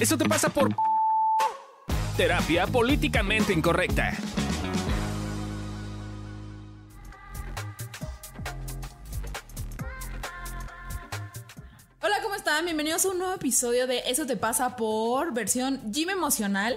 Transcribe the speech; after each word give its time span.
Eso 0.00 0.16
te 0.18 0.28
pasa 0.28 0.48
por 0.48 0.74
terapia 2.16 2.66
políticamente 2.66 3.52
incorrecta. 3.52 4.12
Hola, 12.02 12.16
¿cómo 12.22 12.34
están? 12.34 12.64
Bienvenidos 12.64 13.04
a 13.04 13.08
un 13.10 13.18
nuevo 13.18 13.34
episodio 13.34 13.86
de 13.86 14.02
Eso 14.06 14.26
te 14.26 14.36
pasa 14.36 14.76
por 14.76 15.32
versión 15.32 15.80
Gym 15.92 16.10
Emocional. 16.10 16.76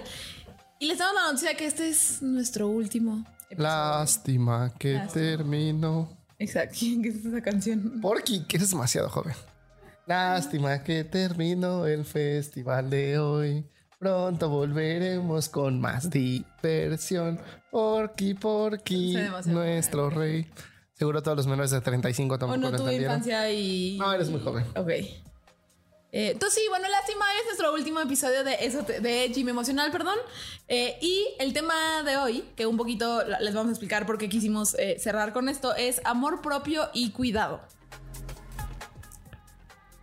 Y 0.78 0.86
les 0.86 0.98
damos 0.98 1.14
la 1.14 1.26
noticia 1.28 1.56
que 1.56 1.66
este 1.66 1.88
es 1.88 2.22
nuestro 2.22 2.68
último. 2.68 3.24
episodio. 3.50 3.62
Lástima 3.62 4.72
que 4.78 4.94
Lástima. 4.94 5.12
terminó. 5.12 6.16
Exacto. 6.38 6.76
¿Quién 6.78 7.04
es 7.04 7.24
esa 7.24 7.40
canción? 7.42 8.00
Porky, 8.00 8.44
que 8.46 8.56
eres 8.56 8.70
demasiado 8.70 9.08
joven. 9.10 9.34
Lástima 10.10 10.82
que 10.82 11.04
terminó 11.04 11.86
el 11.86 12.04
festival 12.04 12.90
de 12.90 13.16
hoy. 13.20 13.64
Pronto 13.96 14.48
volveremos 14.48 15.48
con 15.48 15.80
más 15.80 16.10
diversión. 16.10 17.40
Porky, 17.70 18.34
Porky, 18.34 19.16
nuestro 19.44 20.10
rey. 20.10 20.50
Seguro 20.94 21.22
todos 21.22 21.36
los 21.36 21.46
menores 21.46 21.70
de 21.70 21.80
35 21.80 22.34
O 22.34 22.38
tampoco 22.40 22.58
no 22.60 22.70
lo 22.72 22.76
tuve 22.76 22.96
entendieron. 22.96 23.18
infancia 23.18 23.52
y. 23.52 23.98
No, 23.98 24.12
eres 24.12 24.28
muy 24.30 24.40
joven. 24.40 24.64
Ok. 24.74 24.88
Eh, 24.88 25.20
entonces 26.10 26.60
sí, 26.60 26.68
bueno, 26.68 26.88
lástima, 26.88 27.24
es 27.38 27.44
nuestro 27.44 27.72
último 27.72 28.00
episodio 28.00 28.42
de 28.42 28.56
eso 28.62 28.82
de 28.82 29.30
Gym 29.32 29.48
Emocional, 29.48 29.92
perdón. 29.92 30.18
Eh, 30.66 30.98
y 31.00 31.36
el 31.38 31.52
tema 31.52 32.02
de 32.02 32.16
hoy, 32.16 32.44
que 32.56 32.66
un 32.66 32.76
poquito 32.76 33.22
les 33.40 33.54
vamos 33.54 33.68
a 33.68 33.72
explicar 33.74 34.06
por 34.06 34.18
qué 34.18 34.28
quisimos 34.28 34.74
eh, 34.74 34.96
cerrar 34.98 35.32
con 35.32 35.48
esto, 35.48 35.72
es 35.76 36.00
amor 36.04 36.42
propio 36.42 36.90
y 36.94 37.12
cuidado. 37.12 37.60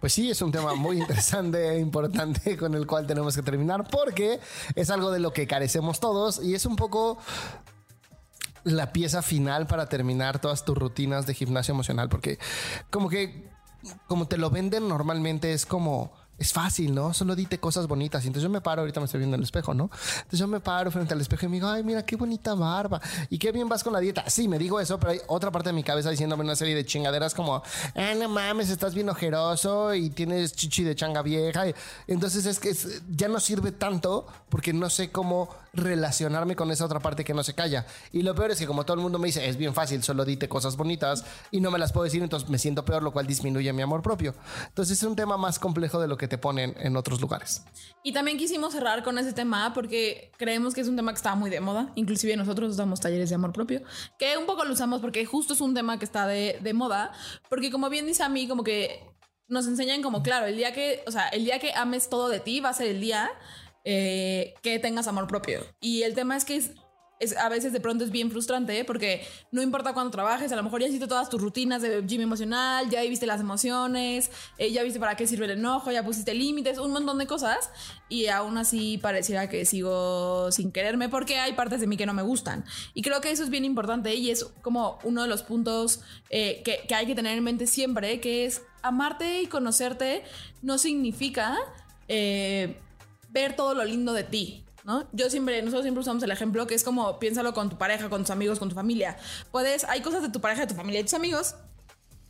Pues 0.07 0.13
sí, 0.13 0.31
es 0.31 0.41
un 0.41 0.53
tema 0.53 0.73
muy 0.73 0.97
interesante 1.01 1.67
e 1.67 1.79
importante 1.79 2.55
con 2.57 2.75
el 2.75 2.87
cual 2.87 3.05
tenemos 3.05 3.35
que 3.35 3.41
terminar 3.41 3.85
porque 3.89 4.39
es 4.73 4.89
algo 4.89 5.11
de 5.11 5.19
lo 5.19 5.33
que 5.33 5.47
carecemos 5.47 5.99
todos 5.99 6.41
y 6.41 6.55
es 6.55 6.65
un 6.65 6.77
poco 6.77 7.17
la 8.63 8.93
pieza 8.93 9.21
final 9.21 9.67
para 9.67 9.87
terminar 9.87 10.39
todas 10.39 10.63
tus 10.63 10.77
rutinas 10.77 11.27
de 11.27 11.33
gimnasio 11.33 11.73
emocional 11.73 12.07
porque 12.07 12.39
como 12.89 13.09
que 13.09 13.49
como 14.07 14.29
te 14.29 14.37
lo 14.37 14.49
venden 14.49 14.87
normalmente 14.87 15.51
es 15.51 15.65
como 15.65 16.13
es 16.37 16.53
fácil, 16.53 16.93
¿no? 16.93 17.13
Solo 17.13 17.35
dite 17.35 17.59
cosas 17.59 17.87
bonitas. 17.87 18.23
Y 18.23 18.27
entonces 18.27 18.43
yo 18.43 18.49
me 18.49 18.61
paro, 18.61 18.81
ahorita 18.81 18.99
me 18.99 19.05
estoy 19.05 19.19
viendo 19.19 19.35
en 19.35 19.39
el 19.41 19.43
espejo, 19.43 19.73
¿no? 19.73 19.89
Entonces 20.17 20.39
yo 20.39 20.47
me 20.47 20.59
paro 20.59 20.91
frente 20.91 21.13
al 21.13 21.21
espejo 21.21 21.45
y 21.45 21.49
me 21.49 21.55
digo, 21.55 21.67
ay, 21.67 21.83
mira 21.83 22.05
qué 22.05 22.15
bonita 22.15 22.53
barba. 22.53 23.01
Y 23.29 23.39
qué 23.39 23.51
bien 23.51 23.67
vas 23.67 23.83
con 23.83 23.93
la 23.93 23.99
dieta. 23.99 24.29
Sí, 24.29 24.47
me 24.47 24.59
digo 24.59 24.79
eso, 24.79 24.99
pero 24.99 25.13
hay 25.13 25.21
otra 25.27 25.51
parte 25.51 25.69
de 25.69 25.73
mi 25.73 25.83
cabeza 25.83 26.09
diciéndome 26.09 26.43
una 26.43 26.55
serie 26.55 26.75
de 26.75 26.85
chingaderas 26.85 27.33
como, 27.33 27.63
ah, 27.95 28.13
no 28.17 28.29
mames, 28.29 28.69
estás 28.69 28.93
bien 28.93 29.09
ojeroso 29.09 29.93
y 29.93 30.09
tienes 30.11 30.53
chichi 30.53 30.83
de 30.83 30.95
changa 30.95 31.21
vieja. 31.21 31.65
Entonces 32.07 32.45
es 32.45 32.59
que 32.59 32.75
ya 33.09 33.27
no 33.27 33.39
sirve 33.39 33.71
tanto 33.71 34.27
porque 34.49 34.73
no 34.73 34.89
sé 34.89 35.11
cómo 35.11 35.49
relacionarme 35.73 36.55
con 36.55 36.71
esa 36.71 36.85
otra 36.85 36.99
parte 36.99 37.23
que 37.23 37.33
no 37.33 37.43
se 37.43 37.53
calla. 37.53 37.85
Y 38.11 38.23
lo 38.23 38.35
peor 38.35 38.51
es 38.51 38.59
que 38.59 38.67
como 38.67 38.85
todo 38.85 38.95
el 38.95 39.01
mundo 39.01 39.19
me 39.19 39.27
dice, 39.27 39.47
es 39.47 39.57
bien 39.57 39.73
fácil, 39.73 40.03
solo 40.03 40.25
dite 40.25 40.49
cosas 40.49 40.75
bonitas 40.75 41.23
y 41.51 41.61
no 41.61 41.71
me 41.71 41.79
las 41.79 41.93
puedo 41.93 42.03
decir, 42.03 42.21
entonces 42.23 42.49
me 42.49 42.57
siento 42.57 42.83
peor, 42.83 43.03
lo 43.03 43.11
cual 43.11 43.27
disminuye 43.27 43.71
mi 43.73 43.81
amor 43.81 44.01
propio. 44.01 44.33
Entonces 44.67 44.97
es 44.97 45.03
un 45.03 45.15
tema 45.15 45.37
más 45.37 45.59
complejo 45.59 45.99
de 45.99 46.07
lo 46.07 46.17
que 46.17 46.26
te 46.27 46.37
ponen 46.37 46.75
en 46.79 46.95
otros 46.95 47.19
lugares. 47.21 47.63
Y 48.03 48.13
también 48.13 48.37
quisimos 48.37 48.73
cerrar 48.73 49.03
con 49.03 49.17
ese 49.17 49.33
tema 49.33 49.73
porque 49.73 50.31
creemos 50.37 50.73
que 50.73 50.81
es 50.81 50.87
un 50.87 50.95
tema 50.95 51.11
que 51.11 51.17
está 51.17 51.35
muy 51.35 51.49
de 51.49 51.59
moda. 51.59 51.91
Inclusive 51.95 52.35
nosotros 52.37 52.77
damos 52.77 52.99
talleres 52.99 53.29
de 53.29 53.35
amor 53.35 53.53
propio, 53.53 53.81
que 54.19 54.37
un 54.37 54.45
poco 54.45 54.63
lo 54.63 54.73
usamos 54.73 55.01
porque 55.01 55.25
justo 55.25 55.53
es 55.53 55.61
un 55.61 55.73
tema 55.73 55.99
que 55.99 56.05
está 56.05 56.27
de, 56.27 56.59
de 56.61 56.73
moda. 56.73 57.11
Porque 57.49 57.71
como 57.71 57.89
bien 57.89 58.05
dice 58.05 58.23
a 58.23 58.29
mí, 58.29 58.47
como 58.47 58.63
que 58.63 59.03
nos 59.47 59.67
enseñan 59.67 60.01
como, 60.01 60.23
claro, 60.23 60.45
el 60.45 60.57
día 60.57 60.73
que, 60.73 61.03
o 61.07 61.11
sea, 61.11 61.27
el 61.29 61.45
día 61.45 61.59
que 61.59 61.73
ames 61.73 62.09
todo 62.09 62.29
de 62.29 62.39
ti 62.39 62.59
va 62.59 62.69
a 62.69 62.73
ser 62.73 62.87
el 62.87 63.01
día 63.01 63.31
eh, 63.85 64.53
que 64.61 64.79
tengas 64.79 65.07
amor 65.07 65.27
propio. 65.27 65.61
Y 65.79 66.03
el 66.03 66.13
tema 66.13 66.35
es 66.35 66.43
que 66.43 66.57
es, 66.57 66.71
a 67.37 67.49
veces 67.49 67.73
de 67.73 67.79
pronto 67.79 68.03
es 68.03 68.11
bien 68.11 68.29
frustrante 68.29 68.79
¿eh? 68.79 68.85
porque 68.85 69.25
no 69.51 69.61
importa 69.61 69.93
cuándo 69.93 70.11
trabajes, 70.11 70.51
a 70.51 70.55
lo 70.55 70.63
mejor 70.63 70.81
ya 70.81 70.87
hiciste 70.87 71.07
todas 71.07 71.29
tus 71.29 71.41
rutinas 71.41 71.81
de 71.81 72.03
gym 72.05 72.21
emocional, 72.21 72.89
ya 72.89 73.01
viste 73.01 73.25
las 73.25 73.41
emociones, 73.41 74.29
eh, 74.57 74.71
ya 74.71 74.83
viste 74.83 74.99
para 74.99 75.15
qué 75.15 75.25
sirve 75.27 75.45
el 75.45 75.51
enojo, 75.51 75.91
ya 75.91 76.03
pusiste 76.03 76.33
límites, 76.33 76.77
un 76.77 76.91
montón 76.91 77.17
de 77.17 77.27
cosas 77.27 77.69
y 78.09 78.27
aún 78.27 78.57
así 78.57 78.97
pareciera 78.97 79.49
que 79.49 79.65
sigo 79.65 80.51
sin 80.51 80.71
quererme 80.71 81.09
porque 81.09 81.39
hay 81.39 81.53
partes 81.53 81.81
de 81.81 81.87
mí 81.87 81.97
que 81.97 82.05
no 82.05 82.13
me 82.13 82.21
gustan. 82.21 82.65
Y 82.93 83.01
creo 83.01 83.21
que 83.21 83.31
eso 83.31 83.43
es 83.43 83.49
bien 83.49 83.65
importante 83.65 84.13
y 84.13 84.29
es 84.29 84.45
como 84.61 84.99
uno 85.03 85.23
de 85.23 85.27
los 85.27 85.43
puntos 85.43 86.01
eh, 86.29 86.61
que, 86.63 86.81
que 86.87 86.95
hay 86.95 87.07
que 87.07 87.15
tener 87.15 87.37
en 87.37 87.43
mente 87.43 87.67
siempre, 87.67 88.19
que 88.19 88.45
es 88.45 88.61
amarte 88.81 89.41
y 89.41 89.47
conocerte 89.47 90.23
no 90.61 90.77
significa... 90.77 91.57
eh, 92.07 92.77
ver 93.29 93.55
todo 93.55 93.73
lo 93.73 93.85
lindo 93.85 94.13
de 94.13 94.23
ti. 94.23 94.63
¿No? 94.87 95.05
Yo 95.11 95.29
siempre, 95.29 95.61
nosotros 95.61 95.83
siempre 95.83 95.99
usamos 95.99 96.23
el 96.23 96.31
ejemplo 96.31 96.65
que 96.65 96.73
es 96.73 96.85
como 96.85 97.19
piénsalo 97.19 97.53
con 97.53 97.69
tu 97.69 97.77
pareja, 97.77 98.09
con 98.09 98.21
tus 98.21 98.31
amigos, 98.31 98.57
con 98.57 98.69
tu 98.69 98.75
familia. 98.75 99.17
Puedes, 99.51 99.83
hay 99.83 99.99
cosas 99.99 100.21
de 100.21 100.29
tu 100.29 100.39
pareja, 100.39 100.61
de 100.61 100.67
tu 100.67 100.75
familia 100.75 101.01
y 101.01 101.03
tus 101.03 101.13
amigos 101.13 101.55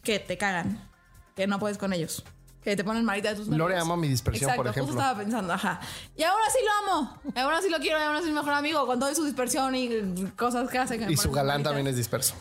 que 0.02 0.18
te 0.18 0.40
cagan, 0.40 0.90
que 1.36 1.46
no 1.46 1.60
puedes 1.60 1.78
con 1.78 1.94
ellos, 1.94 2.24
que 2.64 2.76
te 2.76 2.84
ponen 2.84 3.06
marita 3.06 3.30
de 3.30 3.36
tus 3.36 3.48
nervios. 3.48 3.70
Lore 3.70 3.80
ama 3.80 3.96
mi 3.96 4.08
dispersión, 4.08 4.50
Exacto, 4.50 4.64
por 4.64 4.72
ejemplo. 4.72 4.88
Justo 4.88 5.00
estaba 5.00 5.20
pensando, 5.20 5.54
ajá. 5.54 5.80
Y 6.16 6.24
ahora 6.24 6.46
sí 6.50 6.58
lo 6.66 6.94
amo, 6.96 7.22
y 7.36 7.40
ahora 7.40 7.62
sí 7.62 7.70
lo 7.70 7.78
quiero, 7.78 8.00
y 8.00 8.02
ahora 8.02 8.18
sí 8.18 8.24
es 8.24 8.30
mi 8.30 8.36
mejor 8.36 8.54
amigo 8.54 8.88
con 8.88 9.00
toda 9.00 9.14
su 9.14 9.24
dispersión 9.24 9.76
y 9.76 10.26
cosas 10.36 10.68
que 10.68 10.80
hace. 10.80 10.98
que 10.98 11.12
Y 11.12 11.16
su 11.16 11.32
galán 11.32 11.62
también 11.62 11.86
es 11.86 11.96
disperso. 11.96 12.34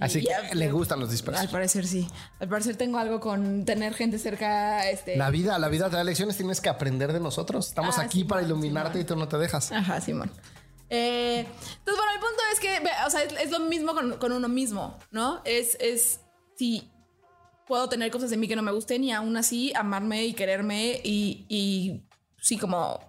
Así 0.00 0.20
que 0.20 0.26
ya- 0.26 0.54
le 0.54 0.70
gustan 0.72 0.98
los 1.00 1.08
Al 1.08 1.12
dispersos. 1.12 1.46
parecer 1.50 1.86
sí. 1.86 2.08
Al 2.40 2.48
parecer 2.48 2.76
tengo 2.76 2.98
algo 2.98 3.20
con 3.20 3.64
tener 3.64 3.94
gente 3.94 4.18
cerca. 4.18 4.88
Este, 4.90 5.16
La 5.16 5.30
vida, 5.30 5.58
la 5.58 5.68
vida 5.68 5.90
te 5.90 5.96
da 5.96 6.04
lecciones, 6.04 6.36
tienes 6.36 6.60
que 6.60 6.68
aprender 6.68 7.12
de 7.12 7.20
nosotros. 7.20 7.68
Estamos 7.68 7.98
Ah, 7.98 8.02
aquí 8.02 8.20
sí, 8.20 8.24
para 8.24 8.40
man, 8.42 8.50
iluminarte 8.50 8.98
sí, 8.98 9.02
y 9.02 9.04
tú 9.04 9.16
no 9.16 9.28
te 9.28 9.36
dejas. 9.38 9.72
Ajá, 9.72 10.00
Simón. 10.00 10.30
Eh, 10.90 11.40
entonces, 11.40 11.84
bueno, 11.96 12.12
el 12.14 12.20
punto 12.20 12.42
es 12.52 12.60
que, 12.60 12.78
o 13.06 13.10
sea, 13.10 13.22
es, 13.22 13.32
es 13.46 13.50
lo 13.50 13.60
mismo 13.60 13.94
con, 13.94 14.18
con 14.18 14.32
uno 14.32 14.48
mismo, 14.48 14.98
¿no? 15.10 15.40
Es, 15.44 15.76
es 15.80 16.20
si 16.56 16.90
puedo 17.66 17.88
tener 17.88 18.10
cosas 18.10 18.30
de 18.30 18.36
mí 18.36 18.46
que 18.46 18.54
no 18.56 18.62
me 18.62 18.70
gusten 18.72 19.02
y 19.04 19.12
aún 19.12 19.36
así 19.36 19.72
amarme 19.74 20.24
y 20.26 20.34
quererme 20.34 21.00
y, 21.02 21.46
y 21.48 22.04
sí, 22.40 22.58
como 22.58 23.00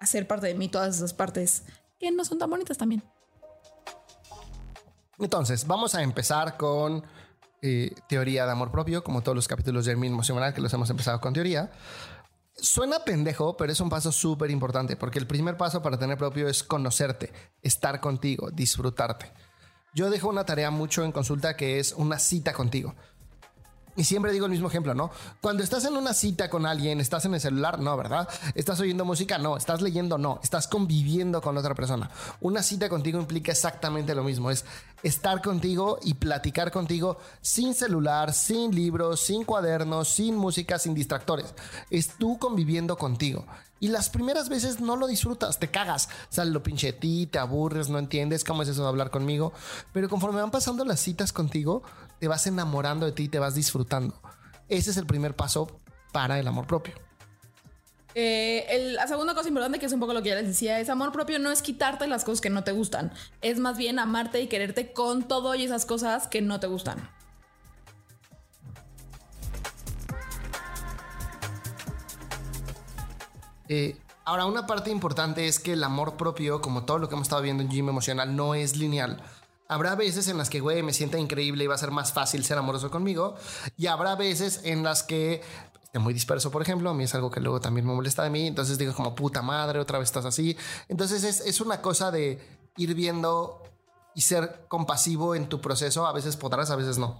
hacer 0.00 0.26
parte 0.28 0.46
de 0.46 0.54
mí 0.54 0.68
todas 0.68 0.96
esas 0.96 1.12
partes 1.12 1.64
que 1.98 2.10
no 2.12 2.24
son 2.24 2.38
tan 2.38 2.48
bonitas 2.48 2.78
también. 2.78 3.02
Entonces, 5.18 5.66
vamos 5.66 5.94
a 5.94 6.02
empezar 6.02 6.56
con 6.56 7.04
eh, 7.62 7.94
teoría 8.08 8.44
de 8.44 8.52
amor 8.52 8.70
propio, 8.70 9.02
como 9.02 9.22
todos 9.22 9.34
los 9.34 9.48
capítulos 9.48 9.86
de 9.86 9.96
Mi 9.96 10.08
Emocional 10.08 10.52
que 10.52 10.60
los 10.60 10.72
hemos 10.74 10.90
empezado 10.90 11.20
con 11.20 11.32
teoría. 11.32 11.72
Suena 12.54 13.00
pendejo, 13.00 13.56
pero 13.56 13.72
es 13.72 13.80
un 13.80 13.90
paso 13.90 14.12
súper 14.12 14.50
importante, 14.50 14.96
porque 14.96 15.18
el 15.18 15.26
primer 15.26 15.56
paso 15.56 15.82
para 15.82 15.98
tener 15.98 16.16
propio 16.16 16.48
es 16.48 16.62
conocerte, 16.62 17.32
estar 17.62 18.00
contigo, 18.00 18.50
disfrutarte. 18.50 19.32
Yo 19.94 20.10
dejo 20.10 20.28
una 20.28 20.44
tarea 20.44 20.70
mucho 20.70 21.04
en 21.04 21.12
consulta 21.12 21.56
que 21.56 21.78
es 21.78 21.92
una 21.92 22.18
cita 22.18 22.52
contigo. 22.52 22.94
Y 23.96 24.04
siempre 24.04 24.32
digo 24.32 24.46
el 24.46 24.52
mismo 24.52 24.68
ejemplo, 24.68 24.94
¿no? 24.94 25.10
Cuando 25.40 25.62
estás 25.62 25.84
en 25.86 25.96
una 25.96 26.12
cita 26.12 26.50
con 26.50 26.66
alguien, 26.66 27.00
estás 27.00 27.24
en 27.24 27.34
el 27.34 27.40
celular, 27.40 27.78
no, 27.80 27.96
¿verdad? 27.96 28.28
Estás 28.54 28.78
oyendo 28.80 29.04
música, 29.04 29.38
no. 29.38 29.56
Estás 29.56 29.80
leyendo, 29.80 30.18
no. 30.18 30.38
Estás 30.42 30.68
conviviendo 30.68 31.40
con 31.40 31.56
otra 31.56 31.74
persona. 31.74 32.10
Una 32.40 32.62
cita 32.62 32.88
contigo 32.88 33.18
implica 33.18 33.52
exactamente 33.52 34.14
lo 34.14 34.22
mismo. 34.22 34.50
Es 34.50 34.64
estar 35.02 35.40
contigo 35.40 35.98
y 36.02 36.14
platicar 36.14 36.70
contigo 36.70 37.18
sin 37.40 37.74
celular, 37.74 38.32
sin 38.32 38.74
libros, 38.74 39.20
sin 39.20 39.44
cuadernos, 39.44 40.08
sin 40.08 40.36
música, 40.36 40.78
sin 40.78 40.94
distractores. 40.94 41.54
Es 41.90 42.08
tú 42.18 42.38
conviviendo 42.38 42.96
contigo. 42.96 43.46
Y 43.78 43.88
las 43.88 44.08
primeras 44.08 44.48
veces 44.48 44.80
no 44.80 44.96
lo 44.96 45.06
disfrutas, 45.06 45.58
te 45.58 45.70
cagas, 45.70 46.08
sale 46.30 46.50
lo 46.50 46.62
pinche 46.62 46.88
de 46.88 46.92
ti, 46.94 47.26
te 47.26 47.38
aburres, 47.38 47.88
no 47.88 47.98
entiendes 47.98 48.42
cómo 48.42 48.62
es 48.62 48.68
eso 48.68 48.82
de 48.82 48.88
hablar 48.88 49.10
conmigo. 49.10 49.52
Pero 49.92 50.08
conforme 50.08 50.40
van 50.40 50.50
pasando 50.50 50.84
las 50.84 51.00
citas 51.00 51.32
contigo, 51.32 51.82
te 52.18 52.28
vas 52.28 52.46
enamorando 52.46 53.04
de 53.04 53.12
ti, 53.12 53.28
te 53.28 53.38
vas 53.38 53.54
disfrutando. 53.54 54.20
Ese 54.68 54.90
es 54.90 54.96
el 54.96 55.06
primer 55.06 55.36
paso 55.36 55.80
para 56.12 56.38
el 56.38 56.48
amor 56.48 56.66
propio. 56.66 56.94
Eh, 58.18 58.92
la 58.94 59.06
segunda 59.06 59.34
cosa 59.34 59.48
importante, 59.48 59.78
que 59.78 59.84
es 59.84 59.92
un 59.92 60.00
poco 60.00 60.14
lo 60.14 60.22
que 60.22 60.30
ya 60.30 60.36
les 60.36 60.46
decía, 60.46 60.80
es 60.80 60.88
amor 60.88 61.12
propio 61.12 61.38
no 61.38 61.50
es 61.50 61.60
quitarte 61.60 62.06
las 62.06 62.24
cosas 62.24 62.40
que 62.40 62.48
no 62.48 62.64
te 62.64 62.72
gustan. 62.72 63.12
Es 63.42 63.58
más 63.58 63.76
bien 63.76 63.98
amarte 63.98 64.40
y 64.40 64.46
quererte 64.46 64.94
con 64.94 65.28
todo 65.28 65.54
y 65.54 65.64
esas 65.64 65.84
cosas 65.84 66.26
que 66.26 66.40
no 66.40 66.58
te 66.58 66.66
gustan. 66.66 67.10
Eh, 73.68 73.96
ahora, 74.24 74.46
una 74.46 74.66
parte 74.66 74.90
importante 74.90 75.48
es 75.48 75.58
que 75.58 75.72
el 75.72 75.84
amor 75.84 76.16
propio, 76.16 76.60
como 76.60 76.84
todo 76.84 76.98
lo 76.98 77.08
que 77.08 77.14
hemos 77.14 77.26
estado 77.26 77.42
viendo 77.42 77.62
en 77.62 77.70
Gym 77.70 77.88
Emocional, 77.88 78.34
no 78.34 78.54
es 78.54 78.76
lineal. 78.76 79.22
Habrá 79.68 79.96
veces 79.96 80.28
en 80.28 80.38
las 80.38 80.48
que, 80.48 80.60
güey, 80.60 80.82
me 80.82 80.92
sienta 80.92 81.18
increíble 81.18 81.64
y 81.64 81.66
va 81.66 81.74
a 81.74 81.78
ser 81.78 81.90
más 81.90 82.12
fácil 82.12 82.44
ser 82.44 82.58
amoroso 82.58 82.90
conmigo. 82.90 83.34
Y 83.76 83.88
habrá 83.88 84.14
veces 84.14 84.60
en 84.64 84.84
las 84.84 85.02
que 85.02 85.42
esté 85.82 85.98
muy 85.98 86.14
disperso, 86.14 86.50
por 86.50 86.62
ejemplo. 86.62 86.90
A 86.90 86.94
mí 86.94 87.04
es 87.04 87.14
algo 87.14 87.30
que 87.30 87.40
luego 87.40 87.60
también 87.60 87.86
me 87.86 87.92
molesta 87.92 88.22
de 88.22 88.30
mí. 88.30 88.46
Entonces 88.46 88.78
digo 88.78 88.94
como, 88.94 89.14
puta 89.14 89.42
madre, 89.42 89.80
otra 89.80 89.98
vez 89.98 90.08
estás 90.08 90.24
así. 90.24 90.56
Entonces 90.88 91.24
es, 91.24 91.40
es 91.40 91.60
una 91.60 91.82
cosa 91.82 92.12
de 92.12 92.40
ir 92.76 92.94
viendo 92.94 93.62
y 94.14 94.22
ser 94.22 94.66
compasivo 94.68 95.34
en 95.34 95.48
tu 95.48 95.60
proceso. 95.60 96.06
A 96.06 96.12
veces 96.12 96.36
podrás, 96.36 96.70
a 96.70 96.76
veces 96.76 96.98
no. 96.98 97.18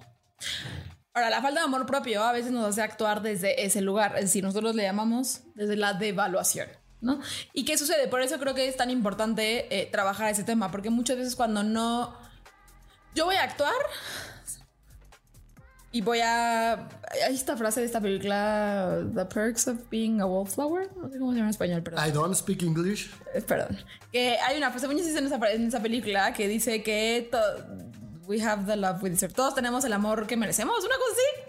Ahora, 1.17 1.31
la 1.31 1.41
falta 1.41 1.61
de 1.61 1.65
amor 1.65 1.87
propio 1.87 2.23
a 2.23 2.31
veces 2.31 2.51
nos 2.51 2.63
hace 2.63 2.83
actuar 2.83 3.23
desde 3.23 3.65
ese 3.65 3.81
lugar. 3.81 4.13
Es 4.17 4.21
decir, 4.25 4.43
nosotros 4.43 4.75
le 4.75 4.83
llamamos 4.83 5.41
desde 5.55 5.75
la 5.75 5.93
devaluación. 5.93 6.67
¿no? 7.01 7.19
¿Y 7.53 7.65
qué 7.65 7.75
sucede? 7.75 8.07
Por 8.07 8.21
eso 8.21 8.37
creo 8.37 8.53
que 8.53 8.67
es 8.67 8.77
tan 8.77 8.91
importante 8.91 9.65
eh, 9.75 9.87
trabajar 9.91 10.29
ese 10.29 10.43
tema, 10.43 10.69
porque 10.69 10.91
muchas 10.91 11.17
veces 11.17 11.35
cuando 11.35 11.63
no... 11.63 12.15
Yo 13.15 13.25
voy 13.25 13.35
a 13.35 13.43
actuar 13.43 13.73
y 15.91 16.01
voy 16.01 16.19
a... 16.19 16.87
Hay 17.25 17.33
esta 17.33 17.55
frase 17.57 17.79
de 17.79 17.85
esta 17.87 17.99
película, 18.01 18.99
The 19.15 19.25
Perks 19.25 19.67
of 19.69 19.77
Being 19.89 20.21
a 20.21 20.25
Wallflower, 20.25 20.89
no 20.97 21.09
sé 21.09 21.17
cómo 21.17 21.31
se 21.31 21.37
llama 21.37 21.47
en 21.47 21.51
español, 21.51 21.81
pero... 21.83 21.97
I 22.05 22.11
don't 22.11 22.35
speak 22.35 22.61
English. 22.61 23.09
Eh, 23.33 23.41
Perdón. 23.41 23.77
Que 24.11 24.37
hay 24.37 24.57
una 24.57 24.69
frase 24.69 24.85
muy 24.87 24.99
en 24.99 25.25
esa, 25.25 25.35
en 25.51 25.67
esa 25.67 25.79
película 25.81 26.33
que 26.33 26.47
dice 26.47 26.83
que 26.83 27.27
to- 27.31 27.37
we 28.27 28.39
have 28.41 28.65
the 28.65 28.75
love 28.75 29.01
we 29.01 29.09
deserve. 29.09 29.33
Todos 29.33 29.55
tenemos 29.55 29.85
el 29.85 29.93
amor 29.93 30.27
que 30.27 30.35
merecemos, 30.35 30.83
una 30.83 30.95
cosa 30.95 31.11
así. 31.13 31.46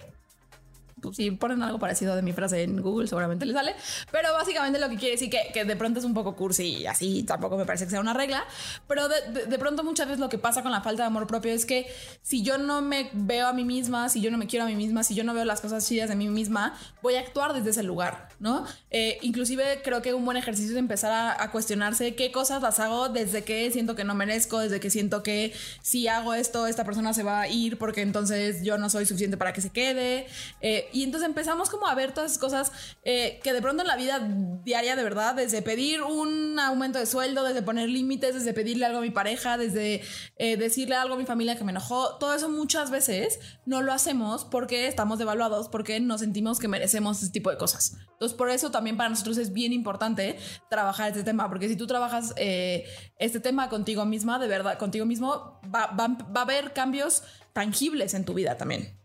Pues, 1.01 1.17
si 1.17 1.31
ponen 1.31 1.63
algo 1.63 1.79
parecido 1.79 2.15
de 2.17 2.23
mi 2.23 2.33
frase 2.33 2.63
en 2.63 2.81
Google, 2.83 3.07
seguramente 3.09 3.47
les 3.47 3.55
sale. 3.55 3.75
Pero 4.11 4.33
básicamente 4.33 4.79
lo 4.79 4.89
que 4.89 4.97
quiere 4.97 5.13
decir 5.13 5.31
que, 5.31 5.51
que 5.53 5.65
de 5.65 5.77
pronto 5.77 5.99
es 5.99 6.05
un 6.05 6.15
poco 6.15 6.37
cursi 6.37 6.77
y 6.79 6.87
así 6.87 7.23
tampoco 7.23 7.57
me 7.57 7.65
parece 7.65 7.85
que 7.85 7.91
sea 7.91 8.01
una 8.01 8.15
regla. 8.15 8.45
Pero 8.87 9.09
de, 9.09 9.47
de- 9.47 9.59
pronto 9.59 9.83
muchas 9.85 10.07
veces 10.07 10.21
lo 10.21 10.29
que 10.29 10.39
pasa 10.39 10.63
con 10.63 10.71
la 10.73 10.81
falta 10.83 11.03
de 11.03 11.07
amor 11.09 11.27
propio 11.27 11.53
es 11.53 11.67
que 11.67 11.87
si 12.23 12.43
yo 12.43 12.59
no 12.59 12.81
me 12.83 13.11
veo 13.13 13.47
a 13.49 13.53
mí 13.53 13.65
misma, 13.65 14.09
si 14.09 14.21
yo 14.21 14.31
no 14.31 14.39
me 14.39 14.47
quiero 14.47 14.65
a 14.65 14.69
mí 14.69 14.77
misma, 14.77 15.03
si 15.03 15.15
yo 15.15 15.25
no 15.25 15.35
veo 15.35 15.45
las 15.45 15.61
cosas 15.61 15.87
chidas 15.87 16.09
de 16.09 16.17
mí 16.17 16.29
misma, 16.29 16.79
voy 17.03 17.15
a 17.17 17.21
actuar 17.21 17.53
desde 17.55 17.71
ese 17.71 17.83
lugar, 17.83 18.29
¿no? 18.39 18.65
Eh, 18.91 19.19
inclusive 19.23 19.81
creo 19.83 20.01
que 20.03 20.15
un 20.15 20.25
buen 20.25 20.37
ejercicio 20.37 20.71
es 20.73 20.77
empezar 20.79 21.11
a, 21.13 21.43
a 21.43 21.51
cuestionarse 21.51 22.15
qué 22.15 22.31
cosas 22.33 22.63
las 22.63 22.79
hago 22.81 23.09
desde 23.09 23.45
que 23.45 23.71
siento 23.71 23.95
que 23.97 24.05
no 24.05 24.15
merezco, 24.15 24.59
desde 24.61 24.81
que 24.81 24.91
siento 24.91 25.23
que 25.23 25.53
si 25.83 26.09
hago 26.09 26.35
esto, 26.35 26.67
esta 26.67 26.85
persona 26.85 27.13
se 27.15 27.23
va 27.23 27.41
a 27.41 27.49
ir 27.49 27.79
porque 27.79 28.03
entonces 28.03 28.63
yo 28.63 28.79
no 28.79 28.91
soy 28.91 29.07
suficiente 29.07 29.37
para 29.37 29.53
que 29.53 29.61
se 29.61 29.71
quede. 29.71 30.27
Eh, 30.61 30.88
y 30.93 31.03
entonces 31.05 31.29
empezamos 31.29 31.71
como 31.71 31.87
a 31.87 31.95
ver 31.95 32.13
todas 32.13 32.31
esas 32.33 32.41
cosas 32.41 32.73
eh, 33.05 33.41
que 33.43 33.53
de 33.53 33.61
pronto 33.63 33.83
en 33.83 33.89
la 33.89 33.97
vida 33.97 34.21
diaria 34.65 34.97
de 34.97 35.03
verdad, 35.03 35.35
desde 35.35 35.63
pedir 35.63 36.03
un 36.03 36.59
aumento 36.59 36.99
de 36.99 37.07
sueldo, 37.07 37.45
desde 37.45 37.63
poner 37.63 37.89
límites, 37.89 38.35
desde 38.35 38.53
pedirle 38.55 38.87
algo 38.87 38.99
a 38.99 39.03
mi 39.03 39.11
pareja, 39.11 39.57
desde 39.59 40.03
eh, 40.37 40.57
decirle 40.57 40.95
algo 40.97 41.15
a 41.15 41.19
mi 41.19 41.27
familia 41.27 41.57
que 41.57 41.65
me 41.65 41.73
enojó, 41.73 42.17
todo 42.19 42.35
eso 42.35 42.49
muchas 42.49 42.91
veces 42.91 43.39
no 43.67 43.83
lo 43.83 43.93
hacemos 43.93 44.45
porque 44.45 44.87
estamos 44.89 45.19
devaluados, 45.19 45.69
porque 45.69 46.01
nos 46.01 46.21
sentimos 46.21 46.59
que 46.59 46.69
merecemos 46.69 47.23
ese 47.23 47.31
tipo 47.33 47.51
de 47.51 47.57
cosas. 47.57 47.97
Entonces 48.13 48.37
por 48.37 48.51
eso 48.51 48.71
también 48.71 48.97
para 48.97 49.09
nosotros 49.09 49.39
es 49.39 49.53
bien 49.53 49.73
importante 49.73 50.37
trabajar 50.69 51.11
este 51.11 51.23
tema, 51.25 51.49
porque 51.49 51.69
si 51.69 51.77
tú 51.77 51.87
trabajas 51.87 52.33
eh, 52.37 52.85
este 53.19 53.41
tema 53.41 53.69
contigo 53.69 54.05
misma, 54.05 54.39
de 54.39 54.49
verdad, 54.49 54.79
contigo 54.79 55.07
mismo, 55.07 55.61
va, 55.75 55.87
va- 55.89 56.09
va 56.09 56.41
a 56.41 56.43
haber 56.43 56.73
cambios 56.73 57.23
tangibles 57.53 58.15
en 58.15 58.25
tu 58.25 58.35
vida 58.35 58.57
también. 58.57 58.98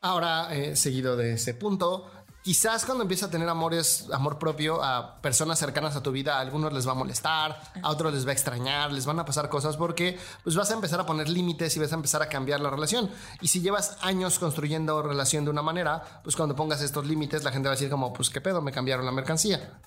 Ahora, 0.00 0.54
eh, 0.54 0.76
seguido 0.76 1.16
de 1.16 1.34
ese 1.34 1.54
punto, 1.54 2.10
quizás 2.42 2.84
cuando 2.84 3.02
empiezas 3.02 3.28
a 3.28 3.32
tener 3.32 3.48
amores, 3.48 4.06
amor 4.12 4.38
propio 4.38 4.80
a 4.80 5.20
personas 5.20 5.58
cercanas 5.58 5.96
a 5.96 6.02
tu 6.02 6.12
vida, 6.12 6.36
a 6.36 6.40
algunos 6.40 6.72
les 6.72 6.86
va 6.86 6.92
a 6.92 6.94
molestar, 6.94 7.60
a 7.82 7.90
otros 7.90 8.14
les 8.14 8.24
va 8.24 8.30
a 8.30 8.34
extrañar, 8.34 8.92
les 8.92 9.04
van 9.04 9.18
a 9.18 9.24
pasar 9.24 9.48
cosas 9.48 9.76
porque 9.76 10.16
pues 10.44 10.54
vas 10.54 10.70
a 10.70 10.74
empezar 10.74 11.00
a 11.00 11.06
poner 11.06 11.28
límites 11.28 11.76
y 11.76 11.80
vas 11.80 11.90
a 11.90 11.96
empezar 11.96 12.22
a 12.22 12.28
cambiar 12.28 12.60
la 12.60 12.70
relación. 12.70 13.10
Y 13.40 13.48
si 13.48 13.60
llevas 13.60 13.98
años 14.00 14.38
construyendo 14.38 15.02
relación 15.02 15.44
de 15.44 15.50
una 15.50 15.62
manera, 15.62 16.20
pues 16.22 16.36
cuando 16.36 16.54
pongas 16.54 16.82
estos 16.82 17.04
límites, 17.04 17.42
la 17.42 17.50
gente 17.50 17.68
va 17.68 17.72
a 17.72 17.76
decir 17.76 17.90
como, 17.90 18.12
pues 18.12 18.30
qué 18.30 18.40
pedo, 18.40 18.62
me 18.62 18.70
cambiaron 18.70 19.04
la 19.06 19.12
mercancía. 19.12 19.80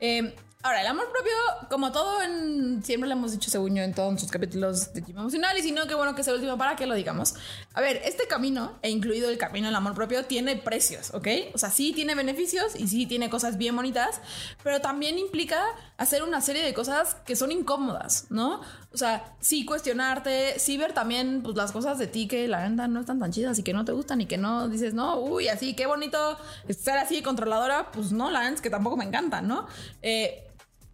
Eh, 0.00 0.34
ahora, 0.64 0.80
el 0.80 0.86
amor 0.86 1.12
propio, 1.12 1.32
como 1.68 1.92
todo, 1.92 2.22
en, 2.22 2.82
siempre 2.82 3.06
lo 3.06 3.14
hemos 3.14 3.32
dicho, 3.32 3.50
según 3.50 3.74
yo, 3.74 3.82
en 3.82 3.92
todos 3.92 4.18
sus 4.18 4.30
capítulos 4.30 4.94
de 4.94 5.02
Gym 5.02 5.18
Emocional, 5.18 5.56
y 5.58 5.62
si 5.62 5.72
no, 5.72 5.86
qué 5.86 5.94
bueno 5.94 6.14
que 6.14 6.24
sea 6.24 6.32
el 6.32 6.40
último 6.40 6.56
para 6.56 6.74
que 6.74 6.86
lo 6.86 6.94
digamos. 6.94 7.34
A 7.74 7.82
ver, 7.82 8.00
este 8.06 8.26
camino, 8.26 8.72
e 8.80 8.88
incluido 8.88 9.28
el 9.28 9.36
camino 9.36 9.66
del 9.66 9.76
amor 9.76 9.94
propio, 9.94 10.24
tiene 10.24 10.56
precios, 10.56 11.12
¿ok? 11.12 11.28
O 11.52 11.58
sea, 11.58 11.68
sí 11.68 11.92
tiene 11.92 12.14
beneficios 12.14 12.76
y 12.76 12.88
sí 12.88 13.04
tiene 13.04 13.28
cosas 13.28 13.58
bien 13.58 13.76
bonitas, 13.76 14.22
pero 14.62 14.80
también 14.80 15.18
implica 15.18 15.62
hacer 15.98 16.22
una 16.22 16.40
serie 16.40 16.64
de 16.64 16.72
cosas 16.72 17.14
que 17.26 17.36
son 17.36 17.52
incómodas, 17.52 18.28
¿no? 18.30 18.62
O 18.90 18.96
sea, 18.96 19.34
sí 19.40 19.66
cuestionarte, 19.66 20.58
sí 20.58 20.78
ver 20.78 20.94
también 20.94 21.42
pues, 21.42 21.56
las 21.56 21.72
cosas 21.72 21.98
de 21.98 22.06
ti 22.06 22.26
que 22.26 22.48
la 22.48 22.66
neta 22.66 22.88
no 22.88 23.00
están 23.00 23.20
tan 23.20 23.32
chidas 23.32 23.58
y 23.58 23.62
que 23.62 23.74
no 23.74 23.84
te 23.84 23.92
gustan 23.92 24.22
y 24.22 24.26
que 24.26 24.38
no 24.38 24.66
dices, 24.68 24.94
no, 24.94 25.18
uy, 25.18 25.48
así, 25.48 25.74
qué 25.74 25.84
bonito 25.84 26.38
ser 26.70 26.96
así 26.96 27.20
controladora, 27.20 27.92
pues 27.92 28.12
no, 28.12 28.30
la 28.30 28.48
es 28.48 28.62
que 28.62 28.70
tampoco 28.70 28.96
me 28.96 29.04
encantan, 29.04 29.46
¿no? 29.46 29.66
Eh, 30.00 30.40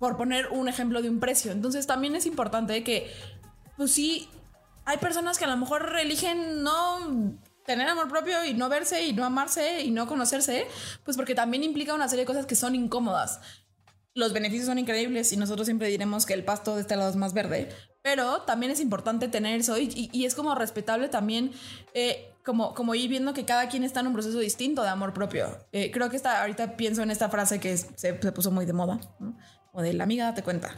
por 0.01 0.17
poner 0.17 0.49
un 0.49 0.67
ejemplo 0.67 1.03
de 1.03 1.11
un 1.11 1.21
precio. 1.21 1.53
Entonces 1.53 1.87
también 1.87 2.17
es 2.17 2.27
importante 2.27 2.83
que, 2.83 3.13
pues 3.77 3.93
sí, 3.93 4.29
hay 4.87 4.97
personas 4.97 5.39
que 5.39 5.45
a 5.45 5.49
lo 5.49 5.57
mejor 5.59 5.95
eligen 6.01 6.65
no 6.65 7.37
tener 7.67 7.87
amor 7.87 8.09
propio 8.09 8.45
y 8.45 8.55
no 8.55 8.69
verse 8.71 9.05
y 9.07 9.13
no 9.13 9.25
amarse 9.25 9.83
y 9.83 9.91
no 9.91 10.09
conocerse, 10.09 10.67
pues 11.05 11.17
porque 11.17 11.35
también 11.37 11.63
implica 11.63 11.95
una 11.95 12.09
serie 12.09 12.23
de 12.23 12.27
cosas 12.27 12.47
que 12.47 12.57
son 12.57 12.75
incómodas. 12.75 13.41
Los 14.15 14.33
beneficios 14.33 14.67
son 14.67 14.79
increíbles 14.79 15.31
y 15.33 15.37
nosotros 15.37 15.67
siempre 15.67 15.87
diremos 15.89 16.27
que 16.27 16.33
el 16.35 16.45
pasto 16.45 16.75
de 16.75 16.81
este 16.81 16.97
lado 16.97 17.11
es 17.11 17.17
más 17.17 17.35
verde, 17.35 17.69
pero 18.03 18.41
también 18.43 18.73
es 18.73 18.81
importante 18.81 19.29
tener 19.29 19.61
eso 19.61 19.79
y, 19.79 20.11
y- 20.13 20.25
es 20.25 20.35
como 20.35 20.55
respetable 20.55 21.09
también 21.09 21.53
eh, 21.95 22.30
como, 22.45 22.75
como 22.75 22.95
ir 22.95 23.09
viendo 23.11 23.33
que 23.35 23.45
cada 23.45 23.69
quien 23.69 23.85
está 23.85 24.01
en 24.01 24.07
un 24.09 24.13
proceso 24.13 24.39
distinto 24.39 24.83
de 24.83 24.89
amor 24.89 25.13
propio. 25.13 25.49
Eh, 25.73 25.91
creo 25.93 26.09
que 26.11 26.17
esta, 26.17 26.41
ahorita 26.41 26.77
pienso 26.77 27.03
en 27.03 27.11
esta 27.11 27.29
frase 27.29 27.61
que 27.61 27.73
es- 27.73 27.87
se, 27.97 28.21
se 28.21 28.33
puso 28.33 28.51
muy 28.51 28.67
de 28.67 28.73
moda, 28.73 28.99
¿no? 29.19 29.37
o 29.73 29.83
de 29.83 29.93
la 29.93 30.05
amiga 30.05 30.25
date 30.27 30.43
cuenta. 30.43 30.75